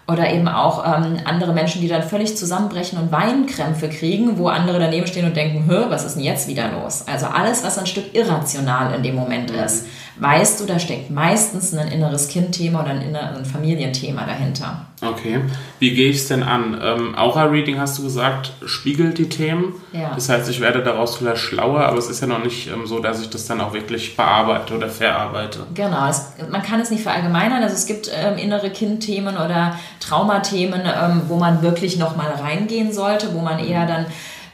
Oder 0.06 0.31
eben 0.31 0.48
auch 0.48 0.84
ähm, 0.84 1.17
andere 1.24 1.55
Menschen, 1.55 1.81
die 1.81 1.89
dann 1.89 2.03
völlig 2.03 2.36
zusammenbrechen 2.36 2.98
und 2.98 3.10
Weinkrämpfe 3.10 3.89
kriegen, 3.89 4.39
wo 4.39 4.48
andere 4.48 4.79
daneben 4.79 5.06
stehen 5.06 5.24
und 5.24 5.34
denken, 5.34 5.65
hör, 5.67 5.89
was 5.89 6.05
ist 6.05 6.17
denn 6.17 6.24
jetzt 6.24 6.46
wieder 6.46 6.70
los? 6.72 7.05
Also 7.06 7.27
alles, 7.27 7.65
was 7.65 7.79
ein 7.79 7.86
Stück 7.86 8.15
irrational 8.15 8.94
in 8.94 9.03
dem 9.03 9.15
Moment 9.15 9.51
ist 9.51 9.86
weißt 10.16 10.60
du, 10.60 10.66
da 10.66 10.78
steckt 10.78 11.10
meistens 11.10 11.74
ein 11.74 11.88
inneres 11.88 12.28
Kindthema 12.28 12.82
oder 12.82 12.90
ein, 12.90 13.14
ein 13.14 13.44
Familienthema 13.44 14.24
dahinter. 14.24 14.86
Okay. 15.02 15.40
Wie 15.80 15.94
gehe 15.94 16.08
ich 16.08 16.18
es 16.18 16.28
denn 16.28 16.42
an? 16.42 16.80
Ähm, 16.82 17.14
Aura-Reading 17.16 17.78
hast 17.78 17.98
du 17.98 18.04
gesagt, 18.04 18.52
spiegelt 18.64 19.18
die 19.18 19.28
Themen. 19.28 19.74
Ja. 19.92 20.12
Das 20.14 20.28
heißt, 20.28 20.48
ich 20.48 20.60
werde 20.60 20.82
daraus 20.82 21.16
vielleicht 21.16 21.42
schlauer, 21.42 21.80
aber 21.80 21.98
es 21.98 22.08
ist 22.08 22.20
ja 22.20 22.26
noch 22.26 22.42
nicht 22.42 22.68
ähm, 22.68 22.86
so, 22.86 23.00
dass 23.00 23.20
ich 23.20 23.28
das 23.28 23.46
dann 23.46 23.60
auch 23.60 23.72
wirklich 23.72 24.16
bearbeite 24.16 24.74
oder 24.74 24.88
verarbeite. 24.88 25.66
Genau, 25.74 26.08
es, 26.08 26.34
man 26.50 26.62
kann 26.62 26.80
es 26.80 26.90
nicht 26.90 27.02
verallgemeinern. 27.02 27.62
Also 27.62 27.74
es 27.74 27.86
gibt 27.86 28.10
ähm, 28.14 28.38
innere 28.38 28.70
Kindthemen 28.70 29.36
oder 29.36 29.78
Traumathemen, 30.00 30.82
ähm, 30.82 31.22
wo 31.28 31.36
man 31.36 31.62
wirklich 31.62 31.98
nochmal 31.98 32.30
reingehen 32.30 32.92
sollte, 32.92 33.34
wo 33.34 33.40
man 33.40 33.58
eher 33.58 33.86
dann 33.86 34.06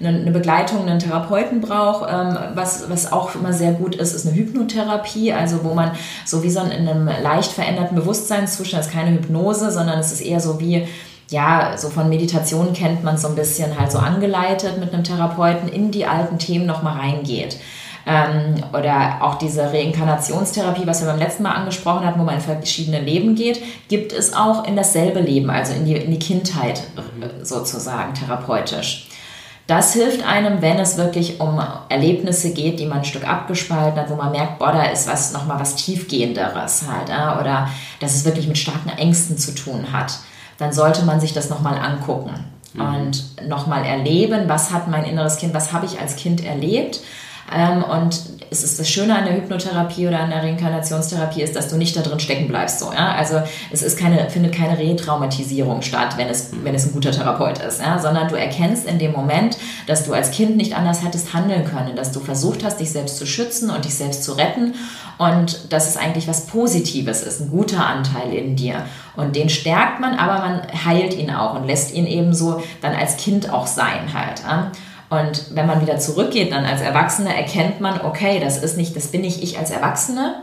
eine 0.02 0.30
Begleitung, 0.30 0.86
einen 0.86 0.98
Therapeuten 0.98 1.60
braucht. 1.60 2.10
Ähm, 2.10 2.36
was, 2.54 2.88
was 2.88 3.12
auch 3.12 3.34
immer 3.34 3.52
sehr 3.52 3.72
gut 3.72 3.94
ist, 3.94 4.14
ist 4.14 4.26
eine 4.26 4.36
Hypnotherapie, 4.36 5.32
also 5.32 5.62
wo 5.62 5.74
man 5.74 5.92
so 6.24 6.42
wie 6.42 6.50
so 6.50 6.60
in 6.60 6.70
einem 6.70 7.06
leicht 7.06 7.52
veränderten 7.52 7.96
Bewusstseinszustand, 7.96 8.84
ist 8.84 8.92
keine 8.92 9.12
Hypnose, 9.12 9.70
sondern 9.70 9.98
es 9.98 10.12
ist 10.12 10.20
eher 10.20 10.40
so 10.40 10.60
wie 10.60 10.86
ja, 11.30 11.76
so 11.76 11.90
von 11.90 12.08
Meditation 12.08 12.72
kennt 12.72 13.04
man 13.04 13.16
so 13.16 13.28
ein 13.28 13.36
bisschen 13.36 13.78
halt 13.78 13.92
so 13.92 13.98
angeleitet 13.98 14.78
mit 14.78 14.92
einem 14.92 15.04
Therapeuten 15.04 15.68
in 15.68 15.92
die 15.92 16.04
alten 16.04 16.38
Themen 16.38 16.66
nochmal 16.66 16.98
reingeht. 16.98 17.56
Ähm, 18.06 18.54
oder 18.72 19.18
auch 19.20 19.36
diese 19.36 19.72
Reinkarnationstherapie, 19.72 20.86
was 20.86 21.02
wir 21.02 21.08
beim 21.08 21.18
letzten 21.18 21.44
Mal 21.44 21.52
angesprochen 21.52 22.04
hatten, 22.04 22.18
wo 22.18 22.24
man 22.24 22.36
in 22.36 22.40
verschiedene 22.40 23.00
Leben 23.00 23.34
geht, 23.34 23.62
gibt 23.88 24.12
es 24.12 24.34
auch 24.34 24.66
in 24.66 24.74
dasselbe 24.74 25.20
Leben, 25.20 25.50
also 25.50 25.74
in 25.74 25.84
die, 25.84 25.94
in 25.94 26.10
die 26.10 26.18
Kindheit 26.18 26.82
äh, 26.96 27.44
sozusagen 27.44 28.14
therapeutisch. 28.14 29.09
Das 29.70 29.92
hilft 29.92 30.26
einem, 30.26 30.62
wenn 30.62 30.80
es 30.80 30.96
wirklich 30.96 31.38
um 31.38 31.62
Erlebnisse 31.88 32.52
geht, 32.52 32.80
die 32.80 32.86
man 32.86 32.98
ein 32.98 33.04
Stück 33.04 33.24
abgespalten 33.24 34.00
hat, 34.00 34.10
wo 34.10 34.16
man 34.16 34.32
merkt, 34.32 34.58
boah, 34.58 34.72
da 34.72 34.82
ist 34.86 35.06
was 35.06 35.32
nochmal 35.32 35.60
was 35.60 35.76
tiefgehenderes 35.76 36.86
halt, 36.90 37.08
oder 37.40 37.68
dass 38.00 38.16
es 38.16 38.24
wirklich 38.24 38.48
mit 38.48 38.58
starken 38.58 38.88
Ängsten 38.88 39.38
zu 39.38 39.54
tun 39.54 39.92
hat. 39.92 40.18
Dann 40.58 40.72
sollte 40.72 41.04
man 41.04 41.20
sich 41.20 41.34
das 41.34 41.50
nochmal 41.50 41.78
angucken 41.78 42.46
mhm. 42.74 42.80
und 42.80 43.48
nochmal 43.48 43.84
erleben, 43.84 44.48
was 44.48 44.72
hat 44.72 44.88
mein 44.88 45.04
inneres 45.04 45.36
Kind, 45.36 45.54
was 45.54 45.72
habe 45.72 45.86
ich 45.86 46.00
als 46.00 46.16
Kind 46.16 46.44
erlebt. 46.44 46.98
Ähm, 47.52 47.82
und 47.82 48.20
es 48.50 48.64
ist 48.64 48.80
das 48.80 48.88
Schöne 48.88 49.16
an 49.16 49.24
der 49.24 49.36
Hypnotherapie 49.36 50.08
oder 50.08 50.20
an 50.20 50.30
der 50.30 50.42
Reinkarnationstherapie 50.42 51.42
ist, 51.42 51.54
dass 51.54 51.68
du 51.68 51.76
nicht 51.76 51.96
da 51.96 52.00
drin 52.00 52.18
stecken 52.18 52.48
bleibst. 52.48 52.80
So, 52.80 52.92
ja? 52.92 53.14
Also 53.14 53.42
es 53.70 53.82
ist 53.82 53.98
keine, 53.98 54.28
findet 54.28 54.54
keine 54.54 54.76
Retraumatisierung 54.76 55.82
statt, 55.82 56.16
wenn 56.16 56.28
es, 56.28 56.50
wenn 56.64 56.74
es 56.74 56.86
ein 56.86 56.92
guter 56.92 57.12
Therapeut 57.12 57.58
ist, 57.58 57.80
ja? 57.80 57.98
sondern 57.98 58.28
du 58.28 58.34
erkennst 58.34 58.86
in 58.86 58.98
dem 58.98 59.12
Moment, 59.12 59.56
dass 59.86 60.04
du 60.04 60.12
als 60.12 60.32
Kind 60.32 60.56
nicht 60.56 60.76
anders 60.76 61.04
hättest 61.04 61.32
handeln 61.32 61.64
können, 61.64 61.94
dass 61.94 62.10
du 62.12 62.20
versucht 62.20 62.64
hast, 62.64 62.80
dich 62.80 62.90
selbst 62.90 63.18
zu 63.18 63.26
schützen 63.26 63.70
und 63.70 63.84
dich 63.84 63.94
selbst 63.94 64.24
zu 64.24 64.32
retten 64.32 64.74
und 65.18 65.72
dass 65.72 65.88
es 65.88 65.96
eigentlich 65.96 66.26
was 66.26 66.46
Positives 66.46 67.22
ist, 67.22 67.40
ein 67.40 67.50
guter 67.50 67.86
Anteil 67.86 68.32
in 68.32 68.56
dir. 68.56 68.84
Und 69.16 69.36
den 69.36 69.48
stärkt 69.48 70.00
man, 70.00 70.14
aber 70.14 70.38
man 70.38 70.62
heilt 70.84 71.14
ihn 71.14 71.30
auch 71.30 71.54
und 71.54 71.66
lässt 71.66 71.94
ihn 71.94 72.06
eben 72.06 72.34
so 72.34 72.62
dann 72.80 72.94
als 72.94 73.16
Kind 73.16 73.52
auch 73.52 73.66
sein 73.66 74.12
halt. 74.12 74.40
Ja? 74.40 74.72
Und 75.10 75.56
wenn 75.56 75.66
man 75.66 75.82
wieder 75.82 75.98
zurückgeht, 75.98 76.52
dann 76.52 76.64
als 76.64 76.80
Erwachsene 76.80 77.36
erkennt 77.36 77.80
man, 77.80 78.00
okay, 78.02 78.40
das 78.40 78.62
ist 78.62 78.76
nicht, 78.76 78.94
das 78.94 79.08
bin 79.08 79.22
nicht 79.22 79.42
ich 79.42 79.58
als 79.58 79.70
Erwachsene, 79.70 80.36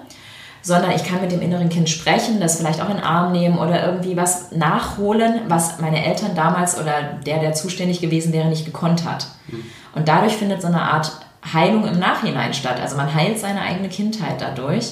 sondern 0.62 0.92
ich 0.92 1.06
kann 1.06 1.22
mit 1.22 1.32
dem 1.32 1.42
inneren 1.42 1.70
Kind 1.70 1.90
sprechen, 1.90 2.42
das 2.42 2.58
vielleicht 2.58 2.82
auch 2.82 2.90
in 2.90 2.98
den 2.98 3.06
Arm 3.06 3.32
nehmen 3.32 3.58
oder 3.58 3.86
irgendwie 3.86 4.18
was 4.18 4.52
nachholen, 4.52 5.42
was 5.48 5.80
meine 5.80 6.06
Eltern 6.06 6.36
damals 6.36 6.78
oder 6.78 7.20
der, 7.26 7.40
der 7.40 7.54
zuständig 7.54 8.02
gewesen 8.02 8.34
wäre, 8.34 8.50
nicht 8.50 8.66
gekonnt 8.66 9.06
hat. 9.06 9.28
Mhm. 9.48 9.64
Und 9.96 10.10
dadurch 10.10 10.34
findet 10.34 10.62
so 10.62 10.68
eine 10.68 10.82
Art 10.82 11.12
Heilung 11.54 11.88
im 11.88 11.98
Nachhinein 11.98 12.54
statt. 12.54 12.80
Also 12.82 12.98
man 12.98 13.14
heilt 13.14 13.40
seine 13.40 13.62
eigene 13.62 13.88
Kindheit 13.88 14.42
dadurch. 14.42 14.92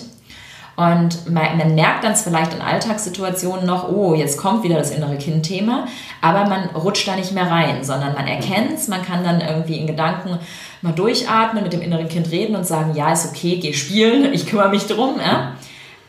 Und 0.75 1.31
man, 1.31 1.73
merkt 1.73 2.03
dann 2.03 2.15
vielleicht 2.15 2.53
in 2.53 2.61
Alltagssituationen 2.61 3.65
noch, 3.65 3.87
oh, 3.87 4.13
jetzt 4.13 4.37
kommt 4.37 4.63
wieder 4.63 4.75
das 4.75 4.91
innere 4.91 5.17
Kind-Thema, 5.17 5.87
aber 6.19 6.49
man 6.49 6.65
rutscht 6.71 7.07
da 7.07 7.15
nicht 7.15 7.31
mehr 7.31 7.49
rein, 7.49 7.83
sondern 7.83 8.13
man 8.13 8.27
erkennt 8.27 8.73
es, 8.73 8.89
man 8.89 9.01
kann 9.01 9.23
dann 9.23 9.39
irgendwie 9.39 9.77
in 9.77 9.87
Gedanken 9.87 10.37
mal 10.81 10.91
durchatmen, 10.91 11.63
mit 11.63 11.71
dem 11.71 11.81
inneren 11.81 12.09
Kind 12.09 12.29
reden 12.29 12.57
und 12.57 12.65
sagen, 12.65 12.93
ja, 12.93 13.13
ist 13.13 13.25
okay, 13.25 13.57
geh 13.57 13.71
spielen, 13.71 14.33
ich 14.33 14.47
kümmere 14.47 14.69
mich 14.69 14.85
drum, 14.85 15.15
ja? 15.17 15.53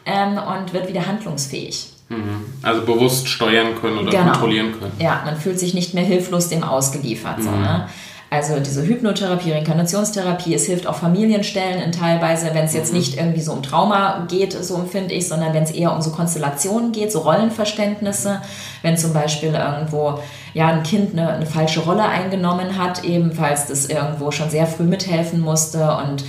ähm, 0.04 0.38
und 0.38 0.72
wird 0.72 0.88
wieder 0.88 1.06
handlungsfähig. 1.06 1.92
Mhm. 2.08 2.44
Also 2.62 2.82
bewusst 2.82 3.28
steuern 3.28 3.74
können 3.80 3.98
oder 3.98 4.10
genau. 4.10 4.30
kontrollieren 4.30 4.72
können. 4.78 4.92
Ja, 4.98 5.22
man 5.24 5.36
fühlt 5.36 5.58
sich 5.58 5.74
nicht 5.74 5.94
mehr 5.94 6.04
hilflos 6.04 6.48
dem 6.48 6.62
ausgeliefert. 6.62 7.38
Mhm. 7.38 7.42
So, 7.42 7.50
ne? 7.50 7.88
Also 8.36 8.60
diese 8.60 8.86
Hypnotherapie, 8.86 9.52
Reinkarnationstherapie, 9.52 10.54
es 10.54 10.66
hilft 10.66 10.86
auch 10.86 10.96
Familienstellen 10.96 11.80
in 11.80 11.90
teilweise, 11.90 12.50
wenn 12.52 12.66
es 12.66 12.74
jetzt 12.74 12.92
mhm. 12.92 12.98
nicht 12.98 13.16
irgendwie 13.16 13.40
so 13.40 13.52
um 13.52 13.62
Trauma 13.62 14.26
geht, 14.28 14.52
so 14.52 14.74
empfinde 14.74 15.14
ich, 15.14 15.26
sondern 15.26 15.54
wenn 15.54 15.62
es 15.62 15.70
eher 15.70 15.90
um 15.94 16.02
so 16.02 16.10
Konstellationen 16.10 16.92
geht, 16.92 17.10
so 17.10 17.20
Rollenverständnisse, 17.20 18.42
wenn 18.82 18.98
zum 18.98 19.14
Beispiel 19.14 19.54
irgendwo 19.54 20.20
ja 20.52 20.66
ein 20.66 20.82
Kind 20.82 21.12
eine, 21.12 21.32
eine 21.32 21.46
falsche 21.46 21.80
Rolle 21.80 22.04
eingenommen 22.04 22.76
hat, 22.76 23.04
ebenfalls 23.04 23.68
das 23.68 23.86
irgendwo 23.86 24.30
schon 24.30 24.50
sehr 24.50 24.66
früh 24.66 24.84
mithelfen 24.84 25.40
musste 25.40 25.96
und 25.96 26.22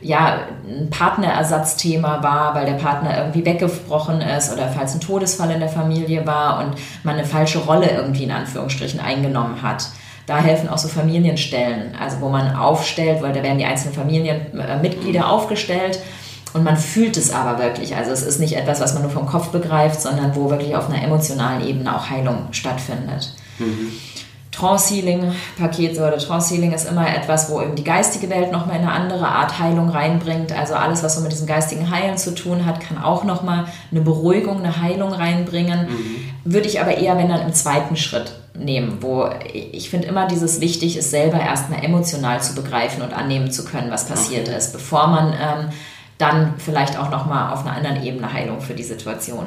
ja, 0.00 0.40
ein 0.68 0.90
Partnerersatzthema 0.90 2.24
war, 2.24 2.56
weil 2.56 2.66
der 2.66 2.72
Partner 2.72 3.18
irgendwie 3.18 3.44
weggebrochen 3.44 4.20
ist 4.20 4.52
oder 4.52 4.68
falls 4.68 4.94
ein 4.94 5.00
Todesfall 5.00 5.52
in 5.52 5.60
der 5.60 5.68
Familie 5.68 6.26
war 6.26 6.58
und 6.58 6.74
man 7.04 7.14
eine 7.14 7.24
falsche 7.24 7.60
Rolle 7.60 7.88
irgendwie 7.88 8.24
in 8.24 8.32
Anführungsstrichen 8.32 8.98
eingenommen 8.98 9.62
hat. 9.62 9.86
Da 10.26 10.38
helfen 10.38 10.68
auch 10.68 10.78
so 10.78 10.88
Familienstellen, 10.88 11.94
also 12.00 12.20
wo 12.20 12.28
man 12.28 12.54
aufstellt, 12.54 13.22
weil 13.22 13.32
da 13.32 13.42
werden 13.42 13.58
die 13.58 13.64
einzelnen 13.64 13.94
Familienmitglieder 13.94 15.28
aufgestellt 15.28 15.98
und 16.52 16.64
man 16.64 16.76
fühlt 16.76 17.16
es 17.16 17.32
aber 17.32 17.58
wirklich. 17.58 17.96
Also 17.96 18.12
es 18.12 18.22
ist 18.22 18.38
nicht 18.38 18.56
etwas, 18.56 18.80
was 18.80 18.94
man 18.94 19.02
nur 19.02 19.10
vom 19.10 19.26
Kopf 19.26 19.48
begreift, 19.48 20.00
sondern 20.00 20.36
wo 20.36 20.50
wirklich 20.50 20.76
auf 20.76 20.88
einer 20.88 21.02
emotionalen 21.02 21.66
Ebene 21.66 21.96
auch 21.96 22.10
Heilung 22.10 22.48
stattfindet. 22.52 23.32
Mhm. 23.58 23.92
Trance-Healing-Paket 24.52 25.96
oder 25.96 26.18
Trance-Healing 26.18 26.72
ist 26.72 26.88
immer 26.88 27.08
etwas, 27.08 27.50
wo 27.50 27.60
eben 27.62 27.74
die 27.74 27.84
geistige 27.84 28.28
Welt 28.28 28.52
nochmal 28.52 28.76
eine 28.76 28.92
andere 28.92 29.26
Art 29.26 29.58
Heilung 29.58 29.88
reinbringt. 29.88 30.52
Also 30.52 30.74
alles, 30.74 31.02
was 31.02 31.16
so 31.16 31.22
mit 31.22 31.32
diesem 31.32 31.46
geistigen 31.46 31.90
Heilen 31.90 32.18
zu 32.18 32.34
tun 32.34 32.66
hat, 32.66 32.80
kann 32.80 33.02
auch 33.02 33.24
nochmal 33.24 33.64
eine 33.90 34.02
Beruhigung, 34.02 34.58
eine 34.58 34.80
Heilung 34.80 35.12
reinbringen. 35.12 35.88
Mhm. 35.88 36.52
Würde 36.52 36.68
ich 36.68 36.80
aber 36.80 36.98
eher, 36.98 37.16
wenn 37.16 37.30
dann 37.30 37.40
im 37.40 37.54
zweiten 37.54 37.96
Schritt 37.96 38.34
nehmen, 38.54 38.98
wo 39.00 39.30
ich 39.52 39.88
finde 39.88 40.08
immer 40.08 40.28
dieses 40.28 40.60
wichtig 40.60 40.98
ist, 40.98 41.10
selber 41.10 41.40
erstmal 41.40 41.82
emotional 41.82 42.42
zu 42.42 42.54
begreifen 42.54 43.02
und 43.02 43.14
annehmen 43.14 43.50
zu 43.50 43.64
können, 43.64 43.90
was 43.90 44.06
passiert 44.06 44.48
okay. 44.48 44.58
ist, 44.58 44.74
bevor 44.74 45.06
man 45.06 45.32
ähm, 45.32 45.68
dann 46.18 46.54
vielleicht 46.58 46.98
auch 46.98 47.10
nochmal 47.10 47.54
auf 47.54 47.64
einer 47.64 47.74
anderen 47.74 48.04
Ebene 48.04 48.30
Heilung 48.30 48.60
für 48.60 48.74
die 48.74 48.82
Situation 48.82 49.46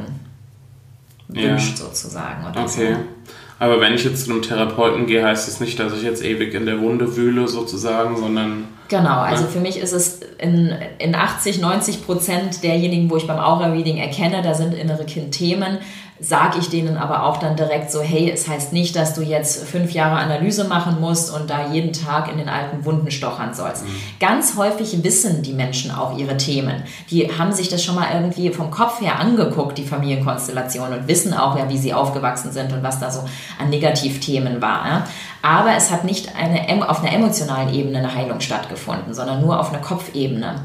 wünscht, 1.28 1.78
ja. 1.78 1.86
sozusagen. 1.86 2.44
Oder 2.50 2.64
okay. 2.64 2.96
So. 2.96 3.15
Aber 3.58 3.80
wenn 3.80 3.94
ich 3.94 4.04
jetzt 4.04 4.26
zu 4.26 4.32
einem 4.32 4.42
Therapeuten 4.42 5.06
gehe, 5.06 5.24
heißt 5.24 5.48
das 5.48 5.60
nicht, 5.62 5.80
dass 5.80 5.94
ich 5.94 6.04
jetzt 6.04 6.24
ewig 6.24 6.54
in 6.54 6.66
der 6.66 6.82
Wunde 6.82 7.16
wühle, 7.16 7.48
sozusagen, 7.48 8.18
sondern. 8.18 8.68
Genau, 8.90 9.20
also 9.20 9.46
ja. 9.46 9.50
für 9.50 9.60
mich 9.60 9.80
ist 9.80 9.94
es 9.94 10.20
in, 10.38 10.76
in 11.00 11.16
80, 11.16 11.62
90 11.62 12.06
Prozent 12.06 12.64
derjenigen, 12.64 13.10
wo 13.10 13.18
ich 13.18 13.26
beim 13.26 13.40
Aura-Reading 13.40 13.98
erkenne, 13.98 14.42
da 14.42 14.54
sind 14.54 14.74
innere 14.74 15.06
Kind-Themen 15.06 15.80
sage 16.20 16.60
ich 16.60 16.70
denen 16.70 16.96
aber 16.96 17.24
auch 17.24 17.38
dann 17.38 17.58
direkt 17.58 17.92
so, 17.92 18.02
hey, 18.02 18.32
es 18.32 18.48
heißt 18.48 18.72
nicht, 18.72 18.96
dass 18.96 19.14
du 19.14 19.22
jetzt 19.22 19.66
fünf 19.66 19.92
Jahre 19.92 20.16
Analyse 20.16 20.64
machen 20.64 21.02
musst 21.02 21.34
und 21.34 21.50
da 21.50 21.72
jeden 21.74 21.92
Tag 21.92 22.32
in 22.32 22.38
den 22.38 22.48
alten 22.48 22.86
Wunden 22.86 23.12
stochern 23.12 23.54
sollst. 23.54 23.84
Mhm. 23.84 23.90
Ganz 24.22 24.56
häufig 24.56 25.04
wissen 25.04 25.42
die 25.42 25.52
Menschen 25.52 25.92
auch 25.92 26.18
ihre 26.18 26.38
Themen. 26.38 26.84
Die 27.10 27.38
haben 27.38 27.52
sich 27.52 27.68
das 27.68 27.84
schon 27.84 27.96
mal 27.96 28.08
irgendwie 28.14 28.50
vom 28.52 28.72
Kopf 28.72 29.02
her 29.02 29.20
angeguckt, 29.20 29.78
die 29.78 29.84
Familienkonstellation, 29.84 30.94
und 30.94 31.08
wissen 31.10 31.34
auch 31.34 31.58
ja, 31.58 31.68
wie 31.68 31.78
sie 31.78 31.94
aufgewachsen 31.94 32.54
sind 32.54 32.72
und 32.72 32.82
was 32.82 33.00
da 33.00 33.12
so 33.12 33.22
an 33.60 33.70
Negativthemen 33.70 34.62
war. 34.62 34.88
Ja? 34.88 35.08
Aber 35.42 35.76
es 35.76 35.92
hat 35.92 36.06
nicht 36.06 36.36
eine, 36.36 36.90
auf 36.90 37.04
einer 37.04 37.14
emotionalen 37.14 37.74
Ebene 37.74 38.00
eine 38.00 38.16
Heilung 38.16 38.40
stattgefunden, 38.40 39.14
sondern 39.14 39.42
nur 39.42 39.60
auf 39.60 39.70
einer 39.74 39.82
Kopfebene. 39.82 40.56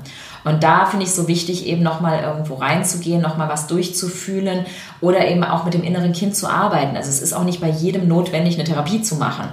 Und 0.44 0.62
da 0.62 0.86
finde 0.86 1.04
ich 1.04 1.12
so 1.12 1.28
wichtig, 1.28 1.66
eben 1.66 1.82
nochmal 1.82 2.22
irgendwo 2.22 2.54
reinzugehen, 2.54 3.20
nochmal 3.20 3.48
was 3.48 3.66
durchzufühlen 3.66 4.66
oder 5.00 5.28
eben 5.28 5.44
auch 5.44 5.64
mit 5.64 5.74
dem 5.74 5.82
inneren 5.82 6.12
Kind 6.12 6.34
zu 6.34 6.48
arbeiten. 6.48 6.96
Also 6.96 7.08
es 7.08 7.20
ist 7.20 7.32
auch 7.32 7.44
nicht 7.44 7.60
bei 7.60 7.68
jedem 7.68 8.08
notwendig, 8.08 8.54
eine 8.54 8.64
Therapie 8.64 9.02
zu 9.02 9.16
machen. 9.16 9.48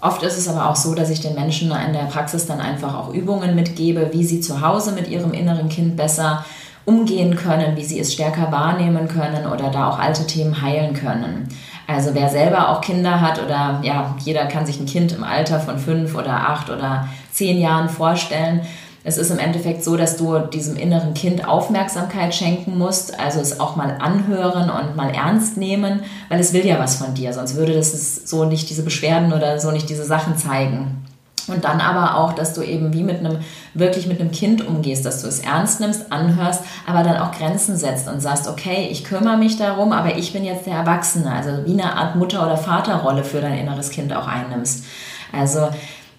Oft 0.00 0.22
ist 0.22 0.38
es 0.38 0.48
aber 0.48 0.70
auch 0.70 0.76
so, 0.76 0.94
dass 0.94 1.10
ich 1.10 1.20
den 1.20 1.34
Menschen 1.34 1.72
in 1.72 1.92
der 1.92 2.04
Praxis 2.04 2.46
dann 2.46 2.60
einfach 2.60 2.94
auch 2.94 3.12
Übungen 3.12 3.54
mitgebe, 3.54 4.10
wie 4.12 4.24
sie 4.24 4.40
zu 4.40 4.60
Hause 4.60 4.92
mit 4.92 5.08
ihrem 5.08 5.32
inneren 5.32 5.68
Kind 5.68 5.96
besser 5.96 6.44
umgehen 6.84 7.36
können, 7.36 7.76
wie 7.76 7.84
sie 7.84 7.98
es 7.98 8.12
stärker 8.12 8.52
wahrnehmen 8.52 9.08
können 9.08 9.46
oder 9.46 9.70
da 9.70 9.90
auch 9.90 9.98
alte 9.98 10.26
Themen 10.26 10.62
heilen 10.62 10.94
können. 10.94 11.48
Also 11.86 12.14
wer 12.14 12.28
selber 12.28 12.68
auch 12.68 12.80
Kinder 12.80 13.20
hat 13.20 13.42
oder 13.42 13.80
ja, 13.82 14.14
jeder 14.24 14.46
kann 14.46 14.66
sich 14.66 14.78
ein 14.78 14.86
Kind 14.86 15.12
im 15.12 15.24
Alter 15.24 15.58
von 15.58 15.78
fünf 15.78 16.14
oder 16.14 16.48
acht 16.48 16.70
oder 16.70 17.08
zehn 17.32 17.58
Jahren 17.58 17.88
vorstellen, 17.88 18.60
es 19.04 19.16
ist 19.16 19.30
im 19.30 19.38
Endeffekt 19.38 19.84
so, 19.84 19.96
dass 19.96 20.16
du 20.16 20.38
diesem 20.38 20.76
inneren 20.76 21.14
Kind 21.14 21.46
Aufmerksamkeit 21.46 22.34
schenken 22.34 22.76
musst, 22.76 23.18
also 23.18 23.40
es 23.40 23.60
auch 23.60 23.76
mal 23.76 23.96
anhören 24.00 24.70
und 24.70 24.96
mal 24.96 25.14
ernst 25.14 25.56
nehmen, 25.56 26.02
weil 26.28 26.40
es 26.40 26.52
will 26.52 26.66
ja 26.66 26.78
was 26.78 26.96
von 26.96 27.14
dir, 27.14 27.32
sonst 27.32 27.54
würde 27.54 27.74
das 27.74 27.92
so 28.28 28.44
nicht 28.44 28.68
diese 28.68 28.82
Beschwerden 28.82 29.32
oder 29.32 29.58
so 29.60 29.70
nicht 29.70 29.88
diese 29.88 30.04
Sachen 30.04 30.36
zeigen. 30.36 31.04
Und 31.46 31.64
dann 31.64 31.80
aber 31.80 32.18
auch, 32.18 32.34
dass 32.34 32.52
du 32.52 32.62
eben 32.62 32.92
wie 32.92 33.02
mit 33.02 33.20
einem, 33.20 33.38
wirklich 33.72 34.06
mit 34.06 34.20
einem 34.20 34.30
Kind 34.30 34.66
umgehst, 34.66 35.06
dass 35.06 35.22
du 35.22 35.28
es 35.28 35.40
ernst 35.40 35.80
nimmst, 35.80 36.12
anhörst, 36.12 36.62
aber 36.86 37.02
dann 37.02 37.16
auch 37.16 37.32
Grenzen 37.32 37.76
setzt 37.76 38.06
und 38.08 38.20
sagst, 38.20 38.48
okay, 38.48 38.88
ich 38.90 39.04
kümmere 39.04 39.38
mich 39.38 39.56
darum, 39.56 39.92
aber 39.92 40.16
ich 40.16 40.32
bin 40.32 40.44
jetzt 40.44 40.66
der 40.66 40.74
Erwachsene, 40.74 41.32
also 41.32 41.64
wie 41.64 41.72
eine 41.72 41.94
Art 41.94 42.16
Mutter- 42.16 42.44
oder 42.44 42.58
Vaterrolle 42.58 43.24
für 43.24 43.40
dein 43.40 43.58
inneres 43.58 43.90
Kind 43.90 44.12
auch 44.12 44.26
einnimmst. 44.26 44.84
Also, 45.32 45.68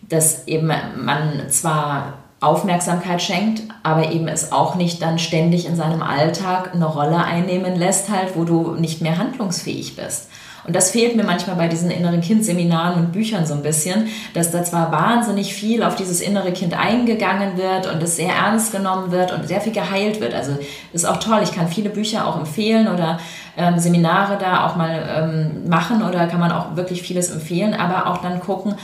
dass 0.01 0.47
eben 0.47 0.71
man 0.97 1.49
zwar 1.49 2.13
Aufmerksamkeit 2.41 3.21
schenkt, 3.21 3.63
aber 3.83 4.11
eben 4.11 4.27
es 4.27 4.51
auch 4.51 4.75
nicht 4.75 5.01
dann 5.01 5.19
ständig 5.19 5.65
in 5.65 5.75
seinem 5.75 6.01
Alltag 6.01 6.73
eine 6.73 6.85
Rolle 6.85 7.17
einnehmen 7.17 7.75
lässt, 7.75 8.09
halt, 8.09 8.35
wo 8.35 8.45
du 8.45 8.75
nicht 8.75 9.01
mehr 9.01 9.17
handlungsfähig 9.17 9.95
bist. 9.95 10.29
Und 10.65 10.75
das 10.75 10.91
fehlt 10.91 11.15
mir 11.15 11.23
manchmal 11.23 11.55
bei 11.55 11.67
diesen 11.67 11.89
inneren 11.89 12.21
Kind-Seminaren 12.21 12.99
und 12.99 13.11
Büchern 13.11 13.45
so 13.45 13.53
ein 13.53 13.63
bisschen, 13.63 14.07
dass 14.33 14.51
da 14.51 14.63
zwar 14.63 14.91
wahnsinnig 14.91 15.53
viel 15.53 15.83
auf 15.83 15.95
dieses 15.95 16.21
innere 16.21 16.51
Kind 16.51 16.77
eingegangen 16.77 17.57
wird 17.57 17.91
und 17.91 18.03
es 18.03 18.17
sehr 18.17 18.33
ernst 18.33 18.71
genommen 18.71 19.11
wird 19.11 19.31
und 19.31 19.47
sehr 19.47 19.61
viel 19.61 19.73
geheilt 19.73 20.21
wird. 20.21 20.33
Also 20.33 20.57
ist 20.93 21.05
auch 21.05 21.17
toll. 21.17 21.39
Ich 21.43 21.53
kann 21.53 21.67
viele 21.69 21.89
Bücher 21.89 22.27
auch 22.27 22.37
empfehlen 22.37 22.87
oder 22.87 23.19
ähm, 23.57 23.79
Seminare 23.79 24.37
da 24.37 24.67
auch 24.67 24.75
mal 24.75 25.09
ähm, 25.09 25.69
machen 25.69 26.03
oder 26.03 26.27
kann 26.27 26.39
man 26.39 26.51
auch 26.51 26.75
wirklich 26.75 27.01
vieles 27.01 27.31
empfehlen, 27.31 27.73
aber 27.73 28.07
auch 28.07 28.17
dann 28.17 28.39
gucken, 28.39 28.75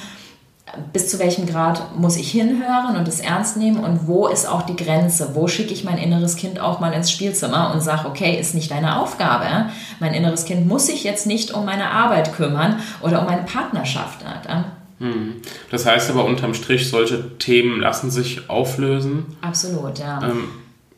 bis 0.94 1.10
zu 1.10 1.20
welchem 1.20 1.46
Grad 1.46 1.98
muss 1.98 2.18
ich 2.18 2.32
hinhören 2.32 2.96
und 2.98 3.08
es 3.08 3.20
ernst 3.20 3.58
nehmen 3.58 3.84
und 3.84 4.08
wo 4.08 4.28
ist 4.28 4.48
auch 4.48 4.64
die 4.64 4.76
Grenze? 4.76 5.32
Wo 5.34 5.48
schicke 5.48 5.74
ich 5.74 5.84
mein 5.84 5.98
inneres 5.98 6.36
Kind 6.36 6.60
auch 6.60 6.80
mal 6.80 6.94
ins 6.94 7.12
Spielzimmer 7.12 7.72
und 7.74 7.82
sage, 7.82 8.08
okay, 8.08 8.40
ist 8.40 8.56
nicht 8.56 8.72
deine 8.72 9.00
Aufgabe. 9.00 9.70
Mein 10.00 10.14
inneres 10.14 10.46
Kind 10.46 10.68
muss 10.68 10.88
sich 10.88 11.04
jetzt 11.04 11.28
nicht 11.28 11.54
um 11.54 11.66
meine 11.66 11.92
Arbeit 11.92 12.34
kümmern 12.34 12.80
oder 13.02 13.22
um 13.22 13.26
meine 13.26 13.44
Partnerschaft. 13.44 14.20
Hm. 15.00 15.36
Das 15.72 15.86
heißt 15.86 16.10
aber 16.10 16.26
unterm 16.26 16.54
Strich, 16.54 16.90
solche 16.90 17.38
Themen 17.38 17.82
lassen 17.82 18.10
sich 18.12 18.50
auflösen. 18.50 19.38
Absolut, 19.42 20.00
ja. 20.00 20.22
Ähm, 20.24 20.46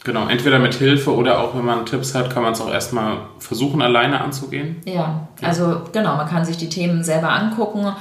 genau, 0.03 0.27
entweder 0.27 0.59
mit 0.59 0.75
Hilfe 0.75 1.15
oder 1.15 1.39
auch 1.39 1.55
wenn 1.55 1.65
man 1.65 1.85
Tipps 1.85 2.13
hat, 2.13 2.31
kann 2.31 2.43
man 2.43 2.53
es 2.53 2.61
auch 2.61 2.71
erstmal 2.71 3.17
versuchen, 3.39 3.81
alleine 3.81 4.21
anzugehen. 4.21 4.77
Ja, 4.85 5.27
also 5.41 5.81
genau, 5.91 6.15
man 6.15 6.27
kann 6.27 6.45
sich 6.45 6.57
die 6.57 6.69
Themen 6.69 7.03
selber 7.03 7.31
angucken 7.31 7.91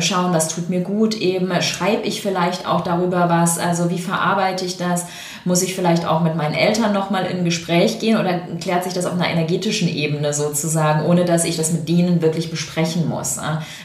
schauen, 0.00 0.32
was 0.32 0.48
tut 0.48 0.70
mir 0.70 0.80
gut 0.80 1.16
eben, 1.16 1.50
schreibe 1.62 2.02
ich 2.02 2.22
vielleicht 2.22 2.66
auch 2.66 2.82
darüber 2.82 3.28
was, 3.28 3.58
also 3.58 3.90
wie 3.90 3.98
verarbeite 3.98 4.64
ich 4.64 4.76
das, 4.76 5.06
muss 5.44 5.62
ich 5.62 5.74
vielleicht 5.74 6.06
auch 6.06 6.22
mit 6.22 6.36
meinen 6.36 6.54
Eltern 6.54 6.92
nochmal 6.92 7.26
in 7.26 7.44
Gespräch 7.44 7.98
gehen? 7.98 8.18
Oder 8.18 8.40
klärt 8.60 8.84
sich 8.84 8.92
das 8.92 9.04
auf 9.04 9.14
einer 9.14 9.28
energetischen 9.28 9.88
Ebene 9.88 10.32
sozusagen, 10.32 11.04
ohne 11.06 11.24
dass 11.24 11.44
ich 11.44 11.56
das 11.56 11.72
mit 11.72 11.88
denen 11.88 12.22
wirklich 12.22 12.50
besprechen 12.50 13.08
muss. 13.08 13.38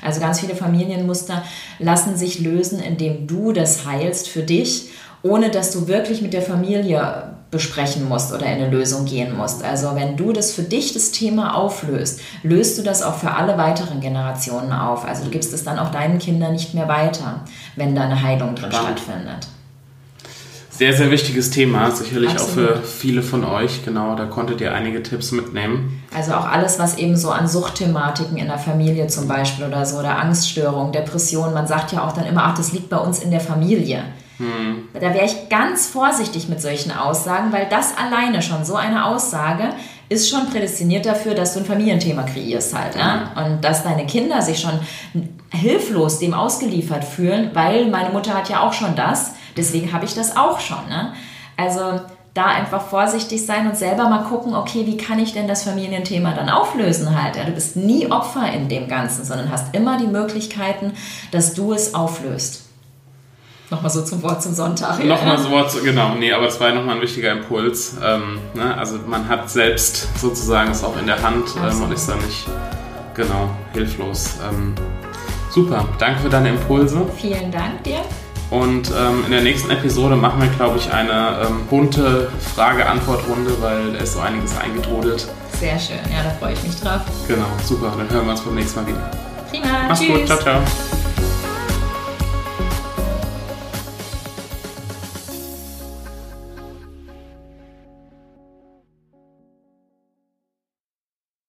Also 0.03 0.19
ganz 0.19 0.39
viele 0.39 0.55
Familienmuster 0.55 1.43
lassen 1.79 2.15
sich 2.15 2.39
lösen, 2.39 2.79
indem 2.79 3.27
du 3.27 3.51
das 3.51 3.85
heilst 3.85 4.29
für 4.29 4.43
dich 4.43 4.89
ohne 5.21 5.49
dass 5.49 5.71
du 5.71 5.87
wirklich 5.87 6.21
mit 6.21 6.33
der 6.33 6.41
Familie 6.41 7.35
besprechen 7.51 8.07
musst 8.07 8.31
oder 8.31 8.45
in 8.45 8.61
eine 8.61 8.69
Lösung 8.69 9.05
gehen 9.05 9.35
musst. 9.35 9.63
Also 9.63 9.95
wenn 9.95 10.15
du 10.17 10.33
das 10.33 10.51
für 10.51 10.61
dich 10.61 10.93
das 10.93 11.11
Thema 11.11 11.55
auflöst, 11.55 12.21
löst 12.43 12.77
du 12.77 12.83
das 12.83 13.01
auch 13.01 13.15
für 13.15 13.31
alle 13.31 13.57
weiteren 13.57 14.01
Generationen 14.01 14.71
auf. 14.71 15.05
Also 15.05 15.23
du 15.23 15.31
gibst 15.31 15.53
es 15.53 15.63
dann 15.63 15.79
auch 15.79 15.91
deinen 15.91 16.19
Kindern 16.19 16.53
nicht 16.53 16.73
mehr 16.75 16.87
weiter, 16.87 17.41
wenn 17.75 17.95
da 17.95 18.03
eine 18.03 18.21
Heilung 18.21 18.55
drin 18.55 18.71
Spannend. 18.71 18.99
stattfindet. 18.99 19.47
Sehr, 20.69 20.93
sehr 20.93 21.11
wichtiges 21.11 21.49
Thema, 21.49 21.91
sicherlich 21.91 22.29
Absolut. 22.31 22.71
auch 22.71 22.75
für 22.77 22.81
viele 22.83 23.21
von 23.21 23.43
euch. 23.43 23.83
Genau, 23.83 24.15
da 24.15 24.25
konntet 24.27 24.61
ihr 24.61 24.73
einige 24.73 25.03
Tipps 25.03 25.33
mitnehmen. 25.33 26.01
Also 26.15 26.31
auch 26.33 26.47
alles, 26.47 26.79
was 26.79 26.97
eben 26.97 27.17
so 27.17 27.31
an 27.31 27.49
Suchtthematiken 27.49 28.37
in 28.37 28.47
der 28.47 28.59
Familie 28.59 29.07
zum 29.07 29.27
Beispiel 29.27 29.65
oder 29.65 29.85
so, 29.85 29.97
oder 29.97 30.17
Angststörung, 30.19 30.93
Depression. 30.93 31.53
Man 31.53 31.67
sagt 31.67 31.91
ja 31.91 32.07
auch 32.07 32.13
dann 32.13 32.25
immer, 32.25 32.45
ach, 32.45 32.55
das 32.55 32.71
liegt 32.71 32.89
bei 32.89 32.95
uns 32.95 33.19
in 33.19 33.29
der 33.29 33.41
Familie. 33.41 34.03
Hm. 34.39 34.87
Da 34.93 35.13
wäre 35.13 35.25
ich 35.25 35.49
ganz 35.49 35.87
vorsichtig 35.87 36.49
mit 36.49 36.61
solchen 36.61 36.91
Aussagen, 36.91 37.51
weil 37.51 37.67
das 37.69 37.97
alleine 37.97 38.41
schon 38.41 38.65
so 38.65 38.75
eine 38.75 39.05
Aussage 39.05 39.69
ist 40.09 40.27
schon 40.29 40.49
prädestiniert 40.49 41.05
dafür, 41.05 41.35
dass 41.35 41.53
du 41.53 41.59
ein 41.59 41.65
Familienthema 41.65 42.23
kreierst 42.23 42.75
halt. 42.75 42.95
Mhm. 42.95 43.43
Und 43.43 43.63
dass 43.63 43.83
deine 43.83 44.07
Kinder 44.07 44.41
sich 44.41 44.59
schon 44.59 44.79
hilflos 45.51 46.19
dem 46.19 46.33
ausgeliefert 46.33 47.03
fühlen, 47.03 47.51
weil 47.53 47.87
meine 47.87 48.09
Mutter 48.09 48.33
hat 48.33 48.49
ja 48.49 48.61
auch 48.61 48.73
schon 48.73 48.95
das, 48.95 49.33
deswegen 49.55 49.93
habe 49.93 50.05
ich 50.05 50.15
das 50.15 50.35
auch 50.35 50.59
schon. 50.59 50.87
Ne? 50.89 51.13
Also 51.57 52.01
da 52.33 52.45
einfach 52.45 52.81
vorsichtig 52.81 53.45
sein 53.45 53.67
und 53.67 53.75
selber 53.75 54.07
mal 54.09 54.23
gucken, 54.23 54.55
okay, 54.55 54.85
wie 54.85 54.97
kann 54.97 55.19
ich 55.19 55.33
denn 55.33 55.47
das 55.47 55.63
Familienthema 55.63 56.33
dann 56.33 56.49
auflösen 56.49 57.21
halt. 57.21 57.35
Ja, 57.35 57.43
du 57.43 57.51
bist 57.51 57.75
nie 57.75 58.09
Opfer 58.09 58.51
in 58.51 58.69
dem 58.69 58.87
Ganzen, 58.87 59.25
sondern 59.25 59.51
hast 59.51 59.75
immer 59.75 59.97
die 59.97 60.07
Möglichkeiten, 60.07 60.93
dass 61.31 61.53
du 61.53 61.73
es 61.73 61.93
auflöst. 61.93 62.68
Nochmal 63.71 63.91
so 63.91 64.01
zum 64.01 64.23
Wort 64.23 64.41
zum 64.41 64.53
Sonntag. 64.55 65.03
Nochmal 65.03 65.37
so 65.37 65.51
Wort, 65.51 65.71
genau, 65.83 66.15
nee, 66.15 66.33
aber 66.33 66.47
es 66.47 66.59
war 66.59 66.69
ja 66.69 66.75
nochmal 66.75 66.95
ein 66.95 67.01
wichtiger 67.01 67.31
Impuls. 67.31 67.97
Ähm, 68.03 68.39
ne? 68.55 68.75
Also 68.75 68.97
man 69.05 69.27
hat 69.29 69.49
selbst 69.49 70.07
sozusagen 70.19 70.71
es 70.71 70.83
auch 70.83 70.97
in 70.97 71.05
der 71.05 71.21
Hand 71.21 71.49
ähm, 71.55 71.83
und 71.83 71.91
ist 71.91 72.09
da 72.09 72.15
nicht, 72.15 72.47
genau, 73.13 73.51
hilflos. 73.73 74.37
Ähm, 74.49 74.73
super, 75.51 75.87
danke 75.99 76.21
für 76.21 76.29
deine 76.29 76.49
Impulse. 76.49 77.05
Vielen 77.17 77.51
Dank 77.51 77.83
dir. 77.83 77.99
Und 78.49 78.89
ähm, 78.89 79.23
in 79.25 79.31
der 79.31 79.41
nächsten 79.41 79.69
Episode 79.69 80.15
machen 80.15 80.41
wir, 80.41 80.49
glaube 80.49 80.79
ich, 80.79 80.91
eine 80.91 81.45
ähm, 81.45 81.67
bunte 81.69 82.31
Frage-Antwort-Runde, 82.55 83.61
weil 83.61 83.93
da 83.93 83.99
ist 83.99 84.13
so 84.13 84.19
einiges 84.21 84.57
eingetrudelt. 84.57 85.27
Sehr 85.59 85.77
schön, 85.77 85.99
ja, 86.11 86.23
da 86.23 86.31
freue 86.39 86.53
ich 86.53 86.63
mich 86.63 86.79
drauf. 86.81 87.01
Genau, 87.27 87.45
super. 87.63 87.93
Dann 87.95 88.09
hören 88.09 88.25
wir 88.25 88.31
uns 88.31 88.41
beim 88.41 88.55
nächsten 88.55 88.81
Mal 88.81 88.87
wieder. 88.87 89.11
Prima, 89.51 89.67
Mach's 89.87 89.99
tschüss. 89.99 90.09
gut, 90.09 90.25
ciao, 90.25 90.39
ciao. 90.39 90.98